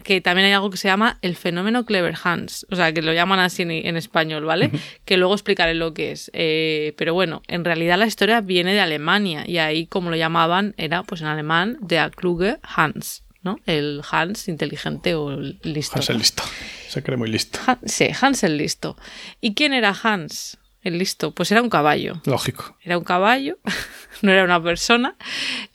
que 0.03 0.21
también 0.21 0.47
hay 0.47 0.53
algo 0.53 0.71
que 0.71 0.77
se 0.77 0.89
llama 0.89 1.19
el 1.23 1.37
fenómeno 1.37 1.85
Clever 1.85 2.15
Hans. 2.23 2.67
O 2.71 2.77
sea, 2.77 2.93
que 2.93 3.03
lo 3.03 3.13
llaman 3.13 3.39
así 3.41 3.63
en, 3.63 3.71
en 3.71 3.97
español, 3.97 4.45
¿vale? 4.45 4.71
Que 5.05 5.17
luego 5.17 5.35
explicaré 5.35 5.75
lo 5.75 5.95
que 5.95 6.13
es. 6.13 6.31
Eh, 6.35 6.95
pero 6.97 7.15
bueno, 7.15 7.43
en 7.49 7.65
realidad 7.65 7.99
la 7.99 8.07
historia 8.07 8.41
viene 8.41 8.73
de 8.75 8.81
Alemania, 8.81 9.45
y 9.47 9.59
ahí, 9.59 9.87
como 9.87 10.11
lo 10.11 10.17
llamaban, 10.17 10.75
era 10.77 11.03
pues 11.03 11.21
en 11.21 11.27
alemán 11.29 11.79
der 11.81 12.11
kluge 12.11 12.59
Hans, 12.63 13.25
¿no? 13.43 13.59
El 13.67 14.03
Hans 14.11 14.49
inteligente 14.49 15.15
o 15.15 15.31
el 15.33 15.59
listo. 15.63 15.97
Hansel 15.97 16.17
¿no? 16.17 16.21
listo. 16.21 16.43
Se 16.89 17.03
cree 17.03 17.17
muy 17.17 17.31
listo. 17.31 17.59
Han- 17.67 17.79
sí, 17.87 18.09
Hans 18.21 18.43
el 18.43 18.57
listo. 18.57 18.97
¿Y 19.41 19.55
quién 19.55 19.73
era 19.73 19.95
Hans 20.03 20.59
el 20.83 20.99
listo? 20.99 21.33
Pues 21.33 21.53
era 21.53 21.63
un 21.63 21.69
caballo. 21.69 22.21
Lógico. 22.25 22.77
Era 22.83 22.97
un 22.97 23.05
caballo, 23.05 23.59
no 24.23 24.33
era 24.33 24.45
una 24.45 24.63
persona. 24.63 25.17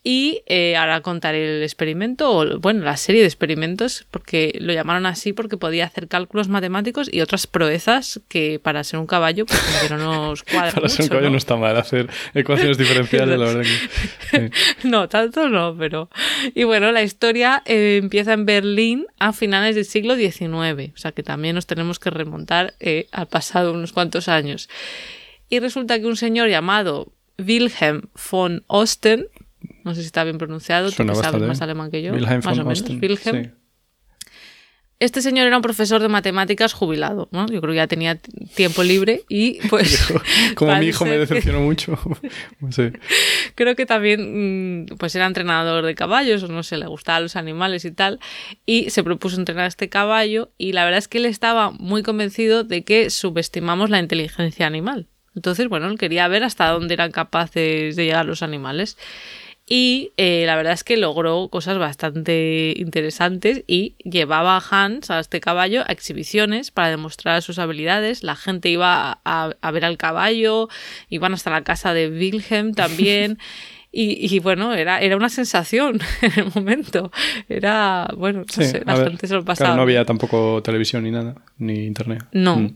Y 0.03 0.43
eh, 0.47 0.75
ahora 0.75 1.01
contaré 1.01 1.57
el 1.57 1.63
experimento, 1.63 2.31
o 2.31 2.59
bueno, 2.59 2.83
la 2.83 2.97
serie 2.97 3.21
de 3.21 3.27
experimentos, 3.27 4.05
porque 4.11 4.57
lo 4.59 4.73
llamaron 4.73 5.05
así 5.05 5.33
porque 5.33 5.57
podía 5.57 5.85
hacer 5.85 6.07
cálculos 6.07 6.47
matemáticos 6.47 7.09
y 7.11 7.21
otras 7.21 7.47
proezas 7.47 8.21
que 8.27 8.59
para 8.61 8.83
ser 8.83 8.99
un 8.99 9.07
caballo, 9.07 9.45
pues 9.45 9.59
como 9.59 9.79
que 9.79 9.89
no 9.89 10.27
nos 10.29 10.43
cuadra 10.51 10.71
Para 10.71 10.89
ser 10.89 11.01
un 11.01 11.05
mucho, 11.05 11.09
caballo 11.09 11.27
¿no? 11.27 11.31
no 11.31 11.37
está 11.37 11.55
mal 11.55 11.77
hacer 11.77 12.09
ecuaciones 12.33 12.77
diferenciales, 12.77 13.37
la 13.39 13.45
verdad 13.45 13.61
que. 13.61 14.49
sí. 14.49 14.49
No, 14.83 15.09
tanto 15.09 15.49
no, 15.49 15.75
pero... 15.77 16.09
Y 16.53 16.63
bueno, 16.63 16.91
la 16.91 17.01
historia 17.01 17.63
eh, 17.65 17.99
empieza 18.01 18.33
en 18.33 18.45
Berlín 18.45 19.07
a 19.19 19.33
finales 19.33 19.75
del 19.75 19.85
siglo 19.85 20.15
XIX, 20.15 20.93
o 20.93 20.97
sea 20.97 21.11
que 21.11 21.23
también 21.23 21.55
nos 21.55 21.65
tenemos 21.65 21.99
que 21.99 22.09
remontar 22.09 22.75
eh, 22.79 23.07
al 23.11 23.27
pasado 23.27 23.73
unos 23.73 23.93
cuantos 23.93 24.27
años. 24.27 24.69
Y 25.55 25.59
resulta 25.59 25.97
que 25.97 26.05
un 26.05 26.17
señor 26.17 26.49
llamado 26.49 27.13
Wilhelm 27.39 28.09
von 28.29 28.65
Osten, 28.67 29.27
no 29.85 29.95
sé 29.95 30.01
si 30.01 30.07
está 30.07 30.25
bien 30.25 30.37
pronunciado, 30.37 30.91
tú 30.91 31.05
que 31.05 31.15
sabes 31.15 31.41
más 31.43 31.61
alemán 31.61 31.89
que 31.91 32.01
yo, 32.01 32.11
Wilhelm 32.11 32.41
más 32.43 32.57
von 32.57 32.59
o 32.59 32.63
menos, 32.65 32.81
Osten, 32.81 32.99
Wilhelm, 33.01 33.45
sí. 33.45 33.51
este 34.99 35.21
señor 35.21 35.47
era 35.47 35.55
un 35.55 35.61
profesor 35.61 36.01
de 36.01 36.09
matemáticas 36.09 36.73
jubilado, 36.73 37.29
¿no? 37.31 37.47
Yo 37.47 37.61
creo 37.61 37.71
que 37.71 37.77
ya 37.77 37.87
tenía 37.87 38.17
tiempo 38.53 38.83
libre 38.83 39.21
y 39.29 39.65
pues... 39.69 40.11
Como 40.55 40.75
mi 40.75 40.87
hijo 40.87 41.05
me 41.05 41.11
que- 41.11 41.19
decepcionó 41.19 41.61
mucho. 41.61 41.97
Creo 43.55 43.77
que 43.77 43.85
también 43.85 44.81
mm, 44.83 44.97
pues 44.97 45.15
era 45.15 45.25
entrenador 45.25 45.85
de 45.85 45.95
caballos 45.95 46.43
o 46.43 46.49
no 46.49 46.63
sé, 46.63 46.75
le 46.75 46.87
gustaban 46.87 47.23
los 47.23 47.37
animales 47.37 47.85
y 47.85 47.91
tal 47.91 48.19
y 48.65 48.89
se 48.89 49.05
propuso 49.05 49.37
entrenar 49.39 49.63
a 49.63 49.67
este 49.67 49.87
caballo 49.87 50.51
y 50.57 50.73
la 50.73 50.83
verdad 50.83 50.97
es 50.97 51.07
que 51.07 51.19
él 51.19 51.25
estaba 51.25 51.71
muy 51.71 52.03
convencido 52.03 52.65
de 52.65 52.83
que 52.83 53.09
subestimamos 53.09 53.89
la 53.89 53.99
inteligencia 53.99 54.67
animal. 54.67 55.07
Entonces, 55.35 55.67
bueno, 55.67 55.87
él 55.87 55.97
quería 55.97 56.27
ver 56.27 56.43
hasta 56.43 56.69
dónde 56.69 56.93
eran 56.93 57.11
capaces 57.11 57.95
de 57.95 58.05
llegar 58.05 58.25
los 58.25 58.41
animales. 58.41 58.97
Y 59.67 60.11
eh, 60.17 60.43
la 60.45 60.55
verdad 60.55 60.73
es 60.73 60.83
que 60.83 60.95
logró 60.95 61.47
cosas 61.49 61.79
bastante 61.79 62.75
interesantes 62.77 63.63
y 63.65 63.95
llevaba 64.03 64.57
a 64.57 64.63
Hans, 64.69 65.09
a 65.09 65.19
este 65.19 65.39
caballo, 65.39 65.81
a 65.87 65.91
exhibiciones 65.91 66.69
para 66.69 66.89
demostrar 66.89 67.41
sus 67.41 67.57
habilidades. 67.57 68.21
La 68.21 68.35
gente 68.35 68.69
iba 68.69 69.21
a, 69.25 69.71
ver 69.71 69.85
al 69.85 69.97
caballo, 69.97 70.69
iban 71.09 71.33
hasta 71.33 71.49
la 71.49 71.63
casa 71.63 71.93
de 71.93 72.09
Wilhelm 72.09 72.73
también. 72.73 73.39
Y, 73.97 74.35
y, 74.35 74.39
bueno, 74.39 74.73
era, 74.73 74.99
era 74.99 75.15
una 75.15 75.29
sensación 75.29 76.01
en 76.21 76.31
el 76.35 76.51
momento. 76.53 77.13
Era, 77.47 78.09
bueno, 78.17 78.39
no 78.39 78.45
Sí, 78.49 78.65
sé, 78.65 78.83
a 78.85 78.91
la 78.91 78.97
ver, 78.99 79.07
gente 79.07 79.25
se 79.25 79.35
lo 79.35 79.45
claro, 79.45 79.73
no 79.77 79.83
había 79.83 80.03
tampoco 80.03 80.61
televisión 80.61 81.05
ni 81.05 81.11
nada, 81.11 81.35
ni 81.59 81.85
internet. 81.85 82.25
No. 82.33 82.57
Mm. 82.57 82.75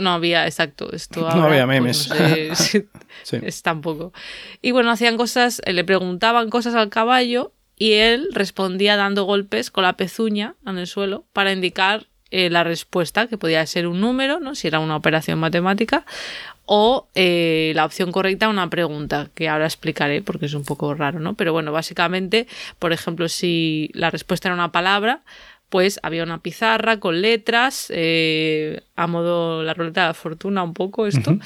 No 0.00 0.10
había, 0.10 0.46
exacto, 0.46 0.92
esto 0.92 1.20
No 1.20 1.28
ahora, 1.28 1.62
había 1.62 1.66
pues, 1.66 2.08
memes. 2.08 2.08
no 2.08 2.14
sé 2.16 2.54
si- 2.56 2.88
Sí. 3.22 3.38
es 3.42 3.62
tampoco. 3.62 4.12
Y 4.60 4.72
bueno, 4.72 4.90
hacían 4.90 5.16
cosas, 5.16 5.62
eh, 5.64 5.72
le 5.72 5.84
preguntaban 5.84 6.50
cosas 6.50 6.74
al 6.74 6.88
caballo 6.90 7.52
y 7.76 7.92
él 7.92 8.28
respondía 8.32 8.96
dando 8.96 9.24
golpes 9.24 9.70
con 9.70 9.84
la 9.84 9.96
pezuña 9.96 10.56
en 10.66 10.78
el 10.78 10.86
suelo 10.86 11.24
para 11.32 11.52
indicar 11.52 12.06
eh, 12.30 12.50
la 12.50 12.64
respuesta, 12.64 13.28
que 13.28 13.38
podía 13.38 13.64
ser 13.66 13.86
un 13.86 14.00
número, 14.00 14.40
¿no? 14.40 14.56
Si 14.56 14.66
era 14.66 14.80
una 14.80 14.96
operación 14.96 15.38
matemática, 15.38 16.04
o 16.66 17.08
eh, 17.14 17.72
la 17.76 17.84
opción 17.84 18.10
correcta, 18.10 18.48
una 18.48 18.68
pregunta, 18.70 19.30
que 19.34 19.48
ahora 19.48 19.66
explicaré 19.66 20.20
porque 20.22 20.46
es 20.46 20.54
un 20.54 20.64
poco 20.64 20.94
raro, 20.94 21.20
¿no? 21.20 21.34
Pero 21.34 21.52
bueno, 21.52 21.70
básicamente, 21.72 22.48
por 22.80 22.92
ejemplo, 22.92 23.28
si 23.28 23.90
la 23.94 24.10
respuesta 24.10 24.48
era 24.48 24.54
una 24.54 24.72
palabra, 24.72 25.20
pues 25.74 25.98
había 26.04 26.22
una 26.22 26.38
pizarra 26.40 27.00
con 27.00 27.20
letras, 27.20 27.88
eh, 27.92 28.80
a 28.94 29.08
modo 29.08 29.64
la 29.64 29.74
ruleta 29.74 30.02
de 30.02 30.06
la 30.06 30.14
fortuna 30.14 30.62
un 30.62 30.72
poco 30.72 31.04
esto, 31.08 31.36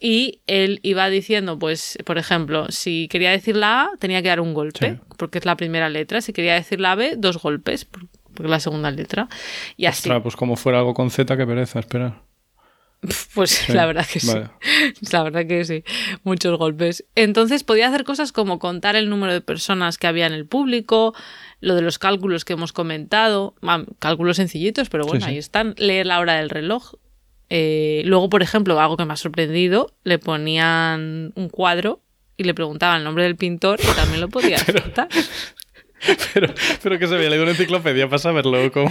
y 0.00 0.40
él 0.48 0.80
iba 0.82 1.08
diciendo, 1.08 1.56
pues, 1.56 1.96
por 2.04 2.18
ejemplo, 2.18 2.66
si 2.70 3.06
quería 3.06 3.30
decir 3.30 3.54
la 3.54 3.82
A, 3.82 3.90
tenía 4.00 4.20
que 4.20 4.30
dar 4.30 4.40
un 4.40 4.52
golpe, 4.52 4.94
Sí. 4.94 5.00
porque 5.16 5.38
es 5.38 5.44
la 5.44 5.54
primera 5.56 5.88
letra. 5.88 6.20
Si 6.22 6.32
quería 6.32 6.54
decir 6.54 6.80
la 6.80 6.96
B, 6.96 7.14
dos 7.18 7.36
golpes, 7.40 7.84
por- 7.84 8.08
porque 8.34 8.44
es 8.46 8.50
la 8.50 8.58
segunda 8.58 8.90
letra. 8.90 9.28
Y 9.76 9.86
así, 9.86 10.08
Ostras, 10.08 10.22
pues 10.24 10.34
como 10.34 10.56
fuera 10.56 10.78
algo 10.80 10.92
con 10.92 11.10
Z, 11.12 11.36
qué 11.36 11.46
pereza, 11.46 11.78
esperar. 11.78 12.22
pues 13.34 13.50
Sí, 13.50 13.72
la 13.72 13.86
verdad 13.86 14.06
que 14.06 14.20
sí. 14.20 14.28
vale. 14.28 14.50
La 15.12 15.22
verdad 15.22 15.46
que 15.46 15.64
sí, 15.64 15.84
muchos 16.24 16.58
golpes. 16.58 17.04
Entonces 17.14 17.64
podía 17.64 17.88
hacer 17.88 18.04
cosas 18.04 18.32
como 18.32 18.58
contar 18.58 18.96
el 18.96 19.08
número 19.08 19.32
de 19.32 19.40
personas 19.40 19.96
que 19.98 20.06
había 20.06 20.26
en 20.26 20.32
el 20.32 20.46
público, 20.46 21.14
lo 21.60 21.74
de 21.74 21.82
los 21.82 21.98
cálculos 21.98 22.44
que 22.44 22.52
hemos 22.54 22.72
comentado, 22.72 23.54
ah, 23.62 23.84
cálculos 23.98 24.36
sencillitos, 24.36 24.88
pero 24.90 25.04
bueno, 25.04 25.20
Sí, 25.20 25.24
sí. 25.26 25.30
ahí 25.32 25.38
están, 25.38 25.74
leer 25.78 26.06
la 26.06 26.18
hora 26.20 26.34
del 26.34 26.50
reloj. 26.50 26.92
Eh, 27.48 28.02
luego, 28.04 28.28
por 28.30 28.42
ejemplo, 28.42 28.78
algo 28.80 28.96
que 28.96 29.04
me 29.04 29.12
ha 29.12 29.16
sorprendido, 29.16 29.92
le 30.04 30.18
ponían 30.18 31.32
un 31.34 31.48
cuadro 31.48 32.00
y 32.36 32.44
le 32.44 32.54
preguntaban 32.54 32.98
el 32.98 33.04
nombre 33.04 33.24
del 33.24 33.36
pintor 33.36 33.80
y 33.82 33.96
también 33.96 34.20
lo 34.20 34.28
podía 34.28 34.56
acertar. 34.56 35.08
Pero, 36.34 36.54
pero 36.82 36.98
que 36.98 37.06
se 37.06 37.14
había 37.14 37.28
leído 37.28 37.42
una 37.42 37.52
enciclopedia 37.52 38.08
para 38.08 38.18
saberlo. 38.18 38.72
Como... 38.72 38.90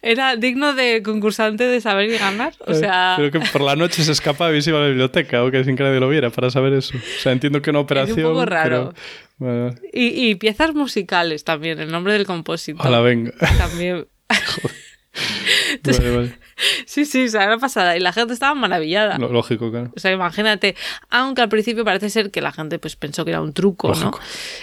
Era 0.00 0.36
digno 0.36 0.74
de 0.74 1.02
concursante 1.02 1.64
de 1.64 1.80
saber 1.80 2.10
y 2.10 2.18
ganar. 2.18 2.54
O 2.66 2.74
sea, 2.74 3.14
Pero 3.16 3.30
que 3.30 3.40
por 3.52 3.60
la 3.60 3.76
noche 3.76 4.02
se 4.02 4.12
escapaba 4.12 4.54
y 4.56 4.62
se 4.62 4.70
iba 4.70 4.78
a 4.78 4.82
la 4.82 4.88
biblioteca 4.88 5.44
o 5.44 5.50
que 5.50 5.64
sin 5.64 5.76
que 5.76 5.82
nadie 5.82 6.00
lo 6.00 6.08
viera 6.08 6.30
para 6.30 6.50
saber 6.50 6.72
eso. 6.72 6.96
O 6.96 7.20
sea, 7.20 7.32
entiendo 7.32 7.60
que 7.60 7.70
una 7.70 7.80
operación. 7.80 8.22
poco 8.22 8.44
raro. 8.46 8.94
Pero, 9.38 9.48
bueno, 9.52 9.74
y, 9.92 10.30
y 10.30 10.34
piezas 10.36 10.74
musicales 10.74 11.44
también, 11.44 11.78
el 11.78 11.90
nombre 11.90 12.12
del 12.12 12.26
compositor. 12.26 12.86
a 12.86 12.90
la 12.90 13.00
venga. 13.00 13.32
también. 13.58 14.06
Vale, 15.84 16.16
vale. 16.16 16.38
Sí, 16.86 17.04
sí, 17.04 17.28
se 17.28 17.38
la 17.38 17.58
pasada. 17.58 17.96
Y 17.96 18.00
la 18.00 18.12
gente 18.12 18.32
estaba 18.34 18.54
maravillada. 18.54 19.18
Lo- 19.18 19.32
Lógico, 19.32 19.70
claro. 19.70 19.90
O 19.96 20.00
sea, 20.00 20.12
imagínate, 20.12 20.76
aunque 21.10 21.42
al 21.42 21.48
principio 21.48 21.84
parece 21.84 22.10
ser 22.10 22.30
que 22.30 22.40
la 22.40 22.52
gente 22.52 22.78
pues 22.78 22.96
pensó 22.96 23.24
que 23.24 23.30
era 23.30 23.40
un 23.40 23.52
truco, 23.52 23.94
¿no? 23.94 24.10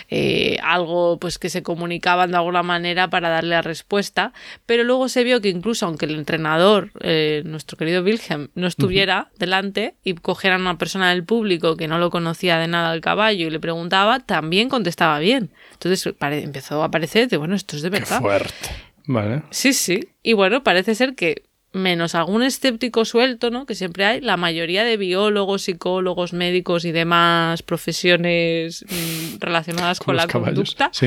Eh, 0.10 0.58
algo 0.64 1.20
pues 1.20 1.38
que 1.40 1.50
se 1.50 1.64
comunicaban 1.64 2.32
de 2.32 2.38
alguna 2.38 2.64
manera 2.64 3.10
para 3.10 3.30
darle 3.30 3.52
la 3.52 3.62
respuesta, 3.62 4.34
pero 4.66 4.84
luego 4.84 5.10
se 5.10 5.24
vio 5.24 5.42
que 5.42 5.50
incluso 5.50 5.86
aunque 5.86 6.06
el 6.06 6.16
entrenador, 6.16 6.92
eh, 7.02 7.42
nuestro 7.46 7.78
querido 7.78 8.04
Wilhelm, 8.04 8.50
no 8.56 8.68
estuviera 8.68 9.30
delante 9.38 9.96
y 10.04 10.14
cogieran 10.14 10.62
a 10.62 10.70
una 10.72 10.78
persona 10.78 11.10
del 11.10 11.24
público 11.24 11.76
que 11.76 11.88
no 11.88 11.98
lo 12.00 12.10
conocía 12.10 12.58
de 12.60 12.68
nada 12.68 12.92
al 12.92 13.02
caballo 13.02 13.48
y 13.48 13.50
le 13.50 13.60
preguntaba, 13.60 14.20
también 14.20 14.70
contestaba 14.70 15.20
bien. 15.20 15.52
Entonces 15.74 16.14
empezó 16.22 16.84
a 16.84 16.92
parecer 16.92 17.28
de, 17.30 17.38
bueno, 17.38 17.56
esto 17.56 17.76
es 17.76 17.82
de 17.82 17.90
Qué 17.90 18.00
verdad. 18.00 18.20
fuerte. 18.22 18.70
Vale. 19.06 19.44
Sí, 19.50 19.74
sí. 19.74 20.10
Y 20.22 20.34
bueno, 20.34 20.64
parece 20.64 20.94
ser 20.94 21.16
que 21.16 21.44
menos 21.72 22.16
algún 22.16 22.42
escéptico 22.42 23.06
suelto, 23.06 23.52
¿no? 23.52 23.66
Que 23.66 23.76
siempre 23.76 24.04
hay, 24.06 24.22
la 24.22 24.38
mayoría 24.38 24.84
de 24.84 24.98
biólogos, 24.98 25.64
psicólogos, 25.64 26.34
médicos 26.34 26.84
y 26.84 26.92
demás 26.92 27.62
profesiones 27.62 28.84
mm, 28.90 29.38
relacionadas 29.40 30.00
con, 30.00 30.06
Con 30.08 30.16
la 30.18 30.28
caballos. 30.28 30.76
conducta. 30.76 30.92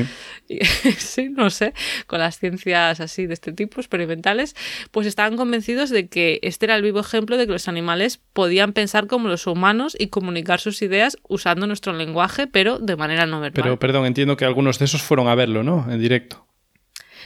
Sí, 0.99 1.31
no 1.31 1.50
sé, 1.50 1.73
con 2.07 2.21
las 2.21 2.38
ciencias 2.38 3.00
así 3.00 3.26
de 3.26 3.35
este 3.35 3.52
tipo, 3.52 3.81
experimentales, 3.81 4.54
pues 4.90 5.07
estaban 5.07 5.37
convencidos 5.37 5.90
de 5.90 6.09
que 6.09 6.38
este 6.42 6.66
era 6.66 6.76
el 6.76 6.83
vivo 6.83 7.00
ejemplo 7.00 7.37
de 7.37 7.47
que 7.47 7.52
los 7.52 7.69
animales 7.69 8.21
podían 8.33 8.73
pensar 8.73 9.07
como 9.07 9.28
los 9.28 9.47
humanos 9.47 9.97
y 9.99 10.09
comunicar 10.09 10.61
sus 10.61 10.83
ideas 10.83 11.16
usando 11.28 11.66
nuestro 11.66 11.92
lenguaje, 11.92 12.47
pero 12.47 12.78
de 12.78 12.97
manera 12.97 13.26
no 13.26 13.40
verbal. 13.40 13.62
Pero, 13.62 13.78
perdón, 13.78 14.07
entiendo 14.07 14.37
que 14.37 14.45
algunos 14.45 14.78
de 14.78 14.85
esos 14.85 15.02
fueron 15.02 15.28
a 15.28 15.35
verlo, 15.35 15.62
¿no? 15.62 15.90
En 15.90 16.00
directo. 16.00 16.47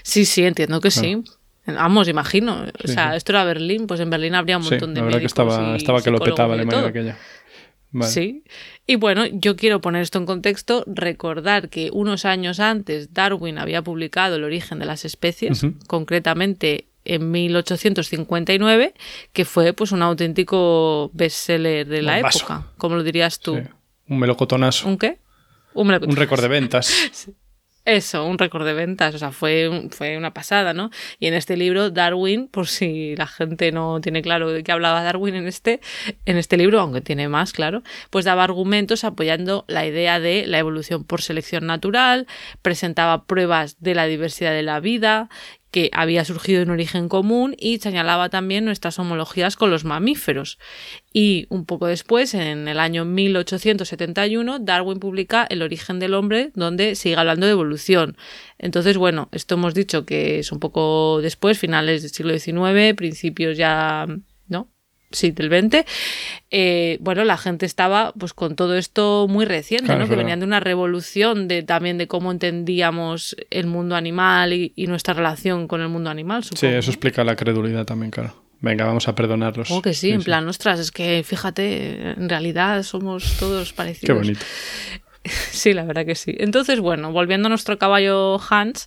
Sí, 0.02 0.24
sí, 0.24 0.44
entiendo 0.44 0.80
que 0.80 0.90
sí. 0.90 1.22
Vamos, 1.66 2.08
imagino. 2.08 2.62
o 2.62 2.86
Sí, 2.86 2.94
sea, 2.94 3.10
sí. 3.10 3.16
esto 3.16 3.32
era 3.32 3.44
Berlín, 3.44 3.86
pues 3.86 4.00
en 4.00 4.10
Berlín 4.10 4.34
habría 4.34 4.56
un 4.58 4.64
Sí, 4.64 4.70
montón 4.70 4.94
de 4.94 5.00
la 5.00 5.06
verdad 5.06 5.20
que 5.20 5.26
estaba, 5.26 5.76
estaba 5.76 6.00
que 6.02 6.10
lo 6.10 6.18
petaba 6.18 6.54
Alemania 6.54 6.78
todo. 6.80 6.88
aquella. 6.88 7.16
Vale. 7.90 8.10
Sí. 8.12 8.44
Y 8.86 8.96
bueno, 8.96 9.24
yo 9.26 9.56
quiero 9.56 9.80
poner 9.80 10.02
esto 10.02 10.18
en 10.18 10.26
contexto, 10.26 10.84
recordar 10.86 11.68
que 11.68 11.90
unos 11.92 12.24
años 12.24 12.60
antes 12.60 13.12
Darwin 13.14 13.58
había 13.58 13.82
publicado 13.82 14.36
El 14.36 14.44
origen 14.44 14.78
de 14.78 14.86
las 14.86 15.04
especies, 15.04 15.64
concretamente 15.86 16.86
en 17.04 17.30
1859, 17.30 18.94
que 19.32 19.44
fue 19.44 19.72
pues 19.72 19.92
un 19.92 20.02
auténtico 20.02 21.10
bestseller 21.14 21.86
de 21.86 22.02
la 22.02 22.18
época. 22.18 22.66
¿Cómo 22.76 22.96
lo 22.96 23.02
dirías 23.02 23.38
tú? 23.40 23.56
Sí. 23.56 23.62
Un 24.08 24.18
melocotonazo. 24.18 24.88
¿Un 24.88 24.98
qué? 24.98 25.18
Un, 25.74 25.86
melocotón. 25.88 26.10
Un 26.10 26.16
récord 26.16 26.40
de 26.42 26.48
ventas. 26.48 26.92
Eso, 27.86 28.26
un 28.26 28.36
récord 28.36 28.66
de 28.66 28.74
ventas, 28.74 29.14
o 29.14 29.18
sea, 29.18 29.30
fue, 29.30 29.88
fue 29.92 30.18
una 30.18 30.34
pasada, 30.34 30.74
¿no? 30.74 30.90
Y 31.20 31.28
en 31.28 31.34
este 31.34 31.56
libro, 31.56 31.90
Darwin, 31.90 32.48
por 32.48 32.66
si 32.66 33.14
la 33.14 33.28
gente 33.28 33.70
no 33.70 34.00
tiene 34.00 34.22
claro 34.22 34.50
de 34.50 34.64
qué 34.64 34.72
hablaba 34.72 35.04
Darwin 35.04 35.36
en 35.36 35.46
este, 35.46 35.80
en 36.24 36.36
este 36.36 36.56
libro, 36.56 36.80
aunque 36.80 37.00
tiene 37.00 37.28
más, 37.28 37.52
claro, 37.52 37.84
pues 38.10 38.24
daba 38.24 38.42
argumentos 38.42 39.04
apoyando 39.04 39.64
la 39.68 39.86
idea 39.86 40.18
de 40.18 40.48
la 40.48 40.58
evolución 40.58 41.04
por 41.04 41.22
selección 41.22 41.64
natural, 41.66 42.26
presentaba 42.60 43.24
pruebas 43.24 43.76
de 43.78 43.94
la 43.94 44.06
diversidad 44.06 44.50
de 44.50 44.64
la 44.64 44.80
vida, 44.80 45.28
que 45.76 45.90
había 45.92 46.24
surgido 46.24 46.62
en 46.62 46.70
origen 46.70 47.10
común 47.10 47.54
y 47.58 47.80
señalaba 47.80 48.30
también 48.30 48.64
nuestras 48.64 48.98
homologías 48.98 49.56
con 49.56 49.70
los 49.70 49.84
mamíferos. 49.84 50.58
Y 51.12 51.46
un 51.50 51.66
poco 51.66 51.86
después, 51.86 52.32
en 52.32 52.66
el 52.66 52.80
año 52.80 53.04
1871, 53.04 54.60
Darwin 54.60 54.98
publica 54.98 55.46
El 55.50 55.60
origen 55.60 55.98
del 55.98 56.14
hombre, 56.14 56.50
donde 56.54 56.94
sigue 56.94 57.16
hablando 57.16 57.44
de 57.44 57.52
evolución. 57.52 58.16
Entonces, 58.56 58.96
bueno, 58.96 59.28
esto 59.32 59.56
hemos 59.56 59.74
dicho 59.74 60.06
que 60.06 60.38
es 60.38 60.50
un 60.50 60.60
poco 60.60 61.20
después, 61.20 61.58
finales 61.58 62.00
del 62.00 62.10
siglo 62.10 62.38
XIX, 62.38 62.94
principios 62.96 63.58
ya, 63.58 64.06
¿no? 64.48 64.70
Sí, 65.12 65.30
del 65.30 65.48
20. 65.48 65.86
Eh, 66.50 66.98
bueno, 67.00 67.24
la 67.24 67.36
gente 67.36 67.64
estaba 67.64 68.12
pues 68.18 68.34
con 68.34 68.56
todo 68.56 68.76
esto 68.76 69.26
muy 69.28 69.44
reciente, 69.44 69.86
Claro, 69.86 70.00
¿no? 70.04 70.08
Que 70.10 70.16
venían 70.16 70.40
de 70.40 70.46
una 70.46 70.60
revolución 70.60 71.48
de 71.48 71.62
también 71.62 71.96
de 71.98 72.08
cómo 72.08 72.32
entendíamos 72.32 73.36
el 73.50 73.66
mundo 73.66 73.94
animal 73.96 74.52
y, 74.52 74.72
y 74.74 74.86
nuestra 74.88 75.14
relación 75.14 75.68
con 75.68 75.80
el 75.80 75.88
mundo 75.88 76.10
animal, 76.10 76.42
Sí, 76.42 76.50
supongo. 76.56 76.74
eso 76.76 76.88
¿no? 76.88 76.92
explica 76.92 77.24
la 77.24 77.36
credulidad 77.36 77.84
también, 77.84 78.10
claro. 78.10 78.34
Venga, 78.60 78.84
vamos 78.86 79.06
a 79.06 79.14
perdonarlos. 79.14 79.68
Supongo 79.68 79.82
que 79.82 79.94
sí, 79.94 80.10
en 80.10 80.22
plan, 80.22 80.48
ostras, 80.48 80.80
es 80.80 80.90
que 80.90 81.22
fíjate, 81.24 82.12
en 82.12 82.28
realidad 82.28 82.82
somos 82.82 83.36
todos 83.38 83.70
Qué 83.70 83.76
parecidos. 83.76 84.18
bonito. 84.18 84.40
Sí, 85.50 85.72
la 85.72 85.82
verdad 85.84 86.06
que 86.06 86.14
sí. 86.14 86.34
Entonces, 86.38 86.78
bueno, 86.78 87.10
volviendo 87.10 87.46
a 87.46 87.48
nuestro 87.48 87.78
caballo 87.78 88.40
Hans, 88.48 88.86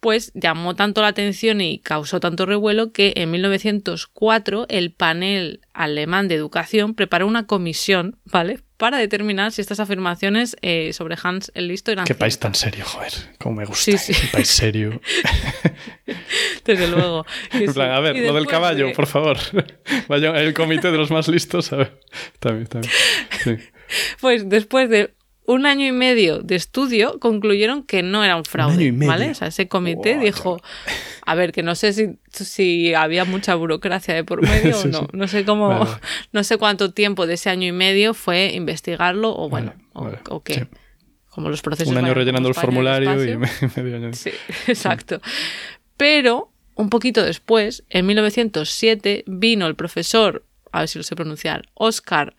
pues 0.00 0.32
llamó 0.34 0.74
tanto 0.74 1.02
la 1.02 1.08
atención 1.08 1.60
y 1.60 1.78
causó 1.78 2.20
tanto 2.20 2.46
revuelo 2.46 2.90
que 2.92 3.12
en 3.16 3.30
1904 3.30 4.66
el 4.68 4.92
panel 4.92 5.60
alemán 5.74 6.26
de 6.28 6.34
educación 6.36 6.94
preparó 6.94 7.26
una 7.26 7.46
comisión, 7.46 8.16
¿vale? 8.24 8.60
Para 8.78 8.96
determinar 8.96 9.52
si 9.52 9.60
estas 9.60 9.78
afirmaciones 9.78 10.56
eh, 10.62 10.94
sobre 10.94 11.16
Hans 11.22 11.52
el 11.54 11.68
Listo 11.68 11.92
eran 11.92 12.06
Qué 12.06 12.14
país 12.14 12.38
tan 12.38 12.54
serio, 12.54 12.86
joder. 12.86 13.12
Cómo 13.38 13.56
me 13.56 13.66
gusta. 13.66 13.98
Sí, 13.98 13.98
sí. 13.98 14.14
Un 14.24 14.30
país 14.30 14.48
serio. 14.48 15.00
Desde 16.64 16.88
luego. 16.88 17.26
En 17.52 17.72
sí. 17.72 17.80
a 17.80 18.00
ver, 18.00 18.16
lo 18.16 18.32
del 18.32 18.46
caballo, 18.46 18.86
de- 18.86 18.94
por 18.94 19.06
favor. 19.06 19.36
Vaya 20.08 20.30
el 20.40 20.54
comité 20.54 20.90
de 20.90 20.96
los 20.98 21.10
más 21.10 21.28
listos. 21.28 21.72
A 21.72 21.76
ver. 21.76 22.00
Está 22.32 22.52
bien. 22.52 22.68
Sí. 23.44 23.56
Pues 24.20 24.48
después 24.48 24.88
de 24.88 25.12
un 25.46 25.66
año 25.66 25.86
y 25.86 25.92
medio 25.92 26.38
de 26.40 26.54
estudio, 26.54 27.18
concluyeron 27.18 27.82
que 27.82 28.02
no 28.02 28.22
era 28.22 28.36
un 28.36 28.44
fraude. 28.44 28.74
año 28.74 28.82
y 28.86 28.92
medio. 28.92 29.10
¿Vale? 29.12 29.30
O 29.30 29.34
sea, 29.34 29.48
ese 29.48 29.66
comité 29.68 30.14
Wow, 30.14 30.24
dijo, 30.24 30.62
a 31.26 31.34
ver, 31.34 31.50
que 31.52 31.62
no 31.62 31.74
sé 31.74 31.92
si, 31.92 32.18
si 32.30 32.94
había 32.94 33.24
mucha 33.24 33.54
burocracia 33.56 34.14
de 34.14 34.22
por 34.24 34.42
medio 34.42 34.74
Sí, 34.76 34.88
o 34.88 34.90
no. 34.90 34.98
sí. 35.00 35.06
No 35.12 35.26
sé 35.28 35.44
cómo, 35.44 35.68
Vale, 35.80 35.90
no 36.32 36.44
sé 36.44 36.56
cuánto 36.56 36.92
tiempo 36.92 37.26
de 37.26 37.34
ese 37.34 37.50
año 37.50 37.66
y 37.66 37.72
medio 37.72 38.14
fue 38.14 38.52
investigarlo 38.54 39.34
o 39.36 39.48
bueno, 39.48 39.72
Vale, 39.72 39.84
o, 39.94 40.04
vale, 40.04 40.18
o 40.28 40.42
qué. 40.42 40.54
sí. 40.54 40.60
Como 41.30 41.48
los 41.48 41.62
procesos. 41.62 41.92
Un 41.92 41.98
año 42.04 42.12
rellenando 42.12 42.48
el 42.48 42.54
formulario 42.56 43.12
y 43.24 43.36
medio 43.76 43.96
año. 43.96 44.12
Sí, 44.14 44.30
exacto. 44.66 45.20
Pero 45.96 46.50
un 46.74 46.90
poquito 46.90 47.22
después, 47.24 47.84
en 47.88 48.06
1907, 48.06 49.24
vino 49.26 49.66
el 49.66 49.74
profesor, 49.76 50.44
a 50.72 50.80
ver 50.80 50.88
si 50.88 50.98
lo 50.98 51.04
sé 51.04 51.14
pronunciar, 51.16 51.68
Oscar 51.74 52.34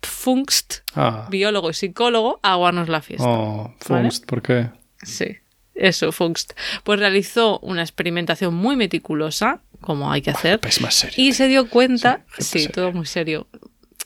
Pfungst, 0.00 0.80
Ah. 0.94 1.26
biólogo 1.30 1.70
y 1.70 1.74
psicólogo, 1.74 2.40
a 2.42 2.52
aguarnos 2.52 2.88
la 2.88 3.00
fiesta. 3.02 3.26
Oh, 3.28 3.74
¿Vale? 3.88 4.02
Fungst, 4.10 4.26
¿por 4.26 4.42
qué? 4.42 4.70
Sí, 5.02 5.36
eso, 5.74 6.10
Pfungst. 6.10 6.52
Pues 6.84 6.98
realizó 6.98 7.58
una 7.60 7.82
experimentación 7.82 8.54
muy 8.54 8.76
meticulosa, 8.76 9.60
como 9.80 10.10
hay 10.12 10.20
que 10.22 10.30
hacer, 10.30 10.60
País 10.60 10.80
más 10.80 10.94
serio. 10.94 11.14
y 11.16 11.32
se 11.32 11.48
dio 11.48 11.68
cuenta, 11.68 12.24
sí, 12.38 12.68
todo 12.68 12.92
muy 12.92 13.06
serio. 13.06 13.46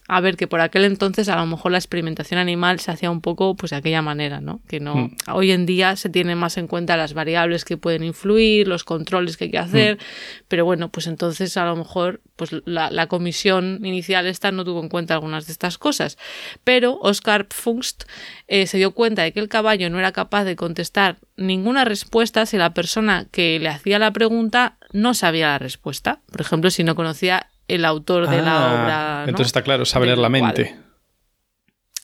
A 0.06 0.20
ver, 0.20 0.36
que 0.36 0.46
por 0.46 0.60
aquel 0.60 0.84
entonces 0.84 1.30
a 1.30 1.36
lo 1.36 1.46
mejor 1.46 1.72
la 1.72 1.78
experimentación 1.78 2.38
animal 2.38 2.78
se 2.78 2.90
hacía 2.90 3.10
un 3.10 3.22
poco 3.22 3.56
pues 3.56 3.70
de 3.70 3.76
aquella 3.76 4.02
manera, 4.02 4.40
¿no? 4.40 4.60
Que 4.68 4.78
no. 4.78 4.94
Mm. 4.94 5.16
Hoy 5.32 5.50
en 5.50 5.64
día 5.64 5.96
se 5.96 6.10
tienen 6.10 6.36
más 6.36 6.58
en 6.58 6.66
cuenta 6.66 6.98
las 6.98 7.14
variables 7.14 7.64
que 7.64 7.78
pueden 7.78 8.04
influir, 8.04 8.68
los 8.68 8.84
controles 8.84 9.38
que 9.38 9.44
hay 9.44 9.50
que 9.50 9.58
hacer, 9.58 9.98
pero 10.46 10.66
bueno, 10.66 10.90
pues 10.90 11.06
entonces 11.06 11.56
a 11.56 11.64
lo 11.64 11.74
mejor 11.74 12.20
pues 12.36 12.50
la, 12.66 12.90
la 12.90 13.06
comisión 13.06 13.80
inicial 13.84 14.26
esta 14.26 14.52
no 14.52 14.64
tuvo 14.64 14.82
en 14.82 14.90
cuenta 14.90 15.14
algunas 15.14 15.46
de 15.46 15.52
estas 15.52 15.78
cosas. 15.78 16.18
Pero 16.64 16.98
Oscar 17.00 17.48
Pfungst 17.48 18.04
eh, 18.46 18.66
se 18.66 18.76
dio 18.76 18.90
cuenta 18.90 19.22
de 19.22 19.32
que 19.32 19.40
el 19.40 19.48
caballo 19.48 19.88
no 19.88 19.98
era 19.98 20.12
capaz 20.12 20.44
de 20.44 20.54
contestar 20.54 21.16
ninguna 21.36 21.84
respuesta 21.86 22.44
si 22.44 22.58
la 22.58 22.74
persona 22.74 23.26
que 23.30 23.58
le 23.58 23.70
hacía 23.70 23.98
la 23.98 24.12
pregunta 24.12 24.76
no 24.92 25.14
sabía 25.14 25.48
la 25.48 25.58
respuesta. 25.58 26.20
Por 26.30 26.42
ejemplo, 26.42 26.70
si 26.70 26.84
no 26.84 26.94
conocía 26.94 27.48
el 27.68 27.84
autor 27.84 28.28
de 28.28 28.42
la 28.42 28.56
Ah, 28.56 28.74
obra. 28.84 29.16
¿no? 29.22 29.28
Entonces 29.30 29.46
está 29.48 29.62
claro, 29.62 29.84
sabe 29.84 30.06
leer 30.06 30.18
la 30.18 30.28
mente. 30.28 30.76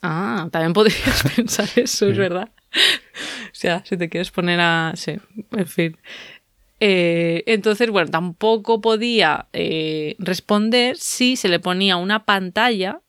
Ah, 0.02 0.48
también 0.50 0.72
podrías 0.72 1.22
pensar 1.36 1.68
eso, 1.76 2.08
es 2.08 2.16
verdad. 2.16 2.48
O 2.72 3.52
sea, 3.54 3.84
si 3.84 3.96
te 3.96 4.08
quieres 4.08 4.30
poner 4.30 4.60
a... 4.60 4.92
Sí, 4.96 5.16
en 5.52 5.66
fin. 5.66 5.96
Eh, 6.80 7.42
entonces, 7.46 7.90
bueno, 7.90 8.10
tampoco 8.10 8.80
podía 8.80 9.48
eh, 9.52 10.14
responder 10.18 10.96
si 10.96 11.36
se 11.36 11.48
le 11.48 11.60
ponía 11.60 11.96
una 11.96 12.24
pantalla. 12.24 13.00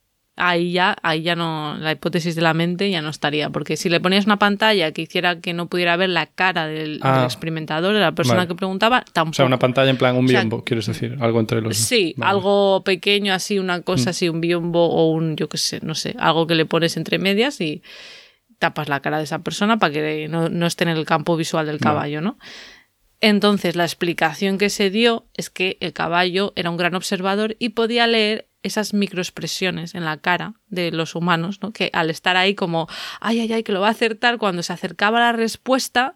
Ahí 0.44 0.72
ya, 0.72 0.98
ahí 1.04 1.22
ya 1.22 1.36
no, 1.36 1.78
la 1.78 1.92
hipótesis 1.92 2.34
de 2.34 2.42
la 2.42 2.56
mente 2.56 2.90
ya 2.90 3.04
no 3.04 3.10
estaría, 3.10 3.52
porque 3.52 3.78
si 3.78 3.90
le 3.90 4.00
ponías 4.00 4.26
una 4.26 4.40
pantalla 4.40 4.92
que 4.92 5.04
hiciera 5.04 5.40
que 5.40 5.54
no 5.54 5.68
pudiera 5.68 5.96
ver 5.98 6.10
la 6.10 6.26
cara 6.26 6.66
del, 6.66 7.00
Ah. 7.04 7.18
del 7.18 7.26
experimentador, 7.26 7.94
de 7.94 8.00
la 8.00 8.14
persona 8.14 8.38
Vale. 8.38 8.48
que 8.48 8.56
preguntaba, 8.56 9.06
tampoco. 9.14 9.34
O 9.34 9.36
sea, 9.36 9.46
una 9.46 9.60
pantalla 9.60 9.92
en 9.92 9.98
plan 9.98 10.16
un 10.18 10.26
O 10.26 10.28
sea, 10.30 10.40
biombo, 10.40 10.64
quieres 10.64 10.88
decir. 10.88 11.16
Algo 11.22 11.40
entre 11.40 11.62
los. 11.62 11.78
Sí, 11.78 12.16
Vale. 12.18 12.32
algo 12.32 12.84
pequeño 12.84 13.36
así, 13.36 13.60
una 13.60 13.82
cosa 13.84 14.06
Mm. 14.06 14.10
así, 14.10 14.30
un 14.30 14.42
biombo 14.42 14.88
o 14.90 15.12
un, 15.12 15.36
yo 15.36 15.48
qué 15.48 15.60
sé, 15.60 15.80
no 15.84 15.94
sé, 15.94 16.16
algo 16.18 16.48
que 16.48 16.56
le 16.56 16.66
pones 16.66 16.98
entre 16.98 17.20
medias 17.20 17.62
y 17.62 17.84
tapas 18.58 18.90
la 18.90 19.00
cara 19.00 19.20
de 19.20 19.26
esa 19.26 19.44
persona 19.44 19.78
para 19.78 19.94
que 19.94 20.28
no, 20.28 20.50
no 20.50 20.66
esté 20.66 20.86
en 20.86 20.90
el 20.90 21.06
campo 21.06 21.38
visual 21.38 21.68
del 21.68 21.78
Vale. 21.78 21.84
caballo, 21.94 22.22
¿no? 22.22 22.40
Entonces, 23.20 23.76
la 23.76 23.84
explicación 23.84 24.58
que 24.58 24.70
se 24.72 24.90
dio 24.90 25.28
es 25.38 25.52
que 25.52 25.78
el 25.82 25.94
caballo 25.94 26.54
era 26.56 26.72
un 26.72 26.78
gran 26.78 26.96
observador 26.96 27.56
y 27.60 27.70
podía 27.70 28.08
leer 28.08 28.48
esas 28.64 28.94
microexpresiones 28.94 29.96
en 29.96 30.06
la 30.06 30.18
cara 30.18 30.54
de 30.70 30.92
los 30.92 31.16
humanos, 31.16 31.60
¿no? 31.62 31.72
Que 31.72 31.90
al 31.94 32.10
estar 32.10 32.38
ahí 32.38 32.56
como, 32.56 32.88
ay, 33.20 33.40
ay, 33.40 33.54
ay, 33.54 33.64
que 33.64 33.72
lo 33.72 33.82
va 33.82 33.88
a 33.88 33.92
acertar, 33.92 34.38
cuando 34.38 34.64
se 34.64 34.74
acercaba 34.74 35.20
la 35.20 35.32
respuesta, 35.32 36.14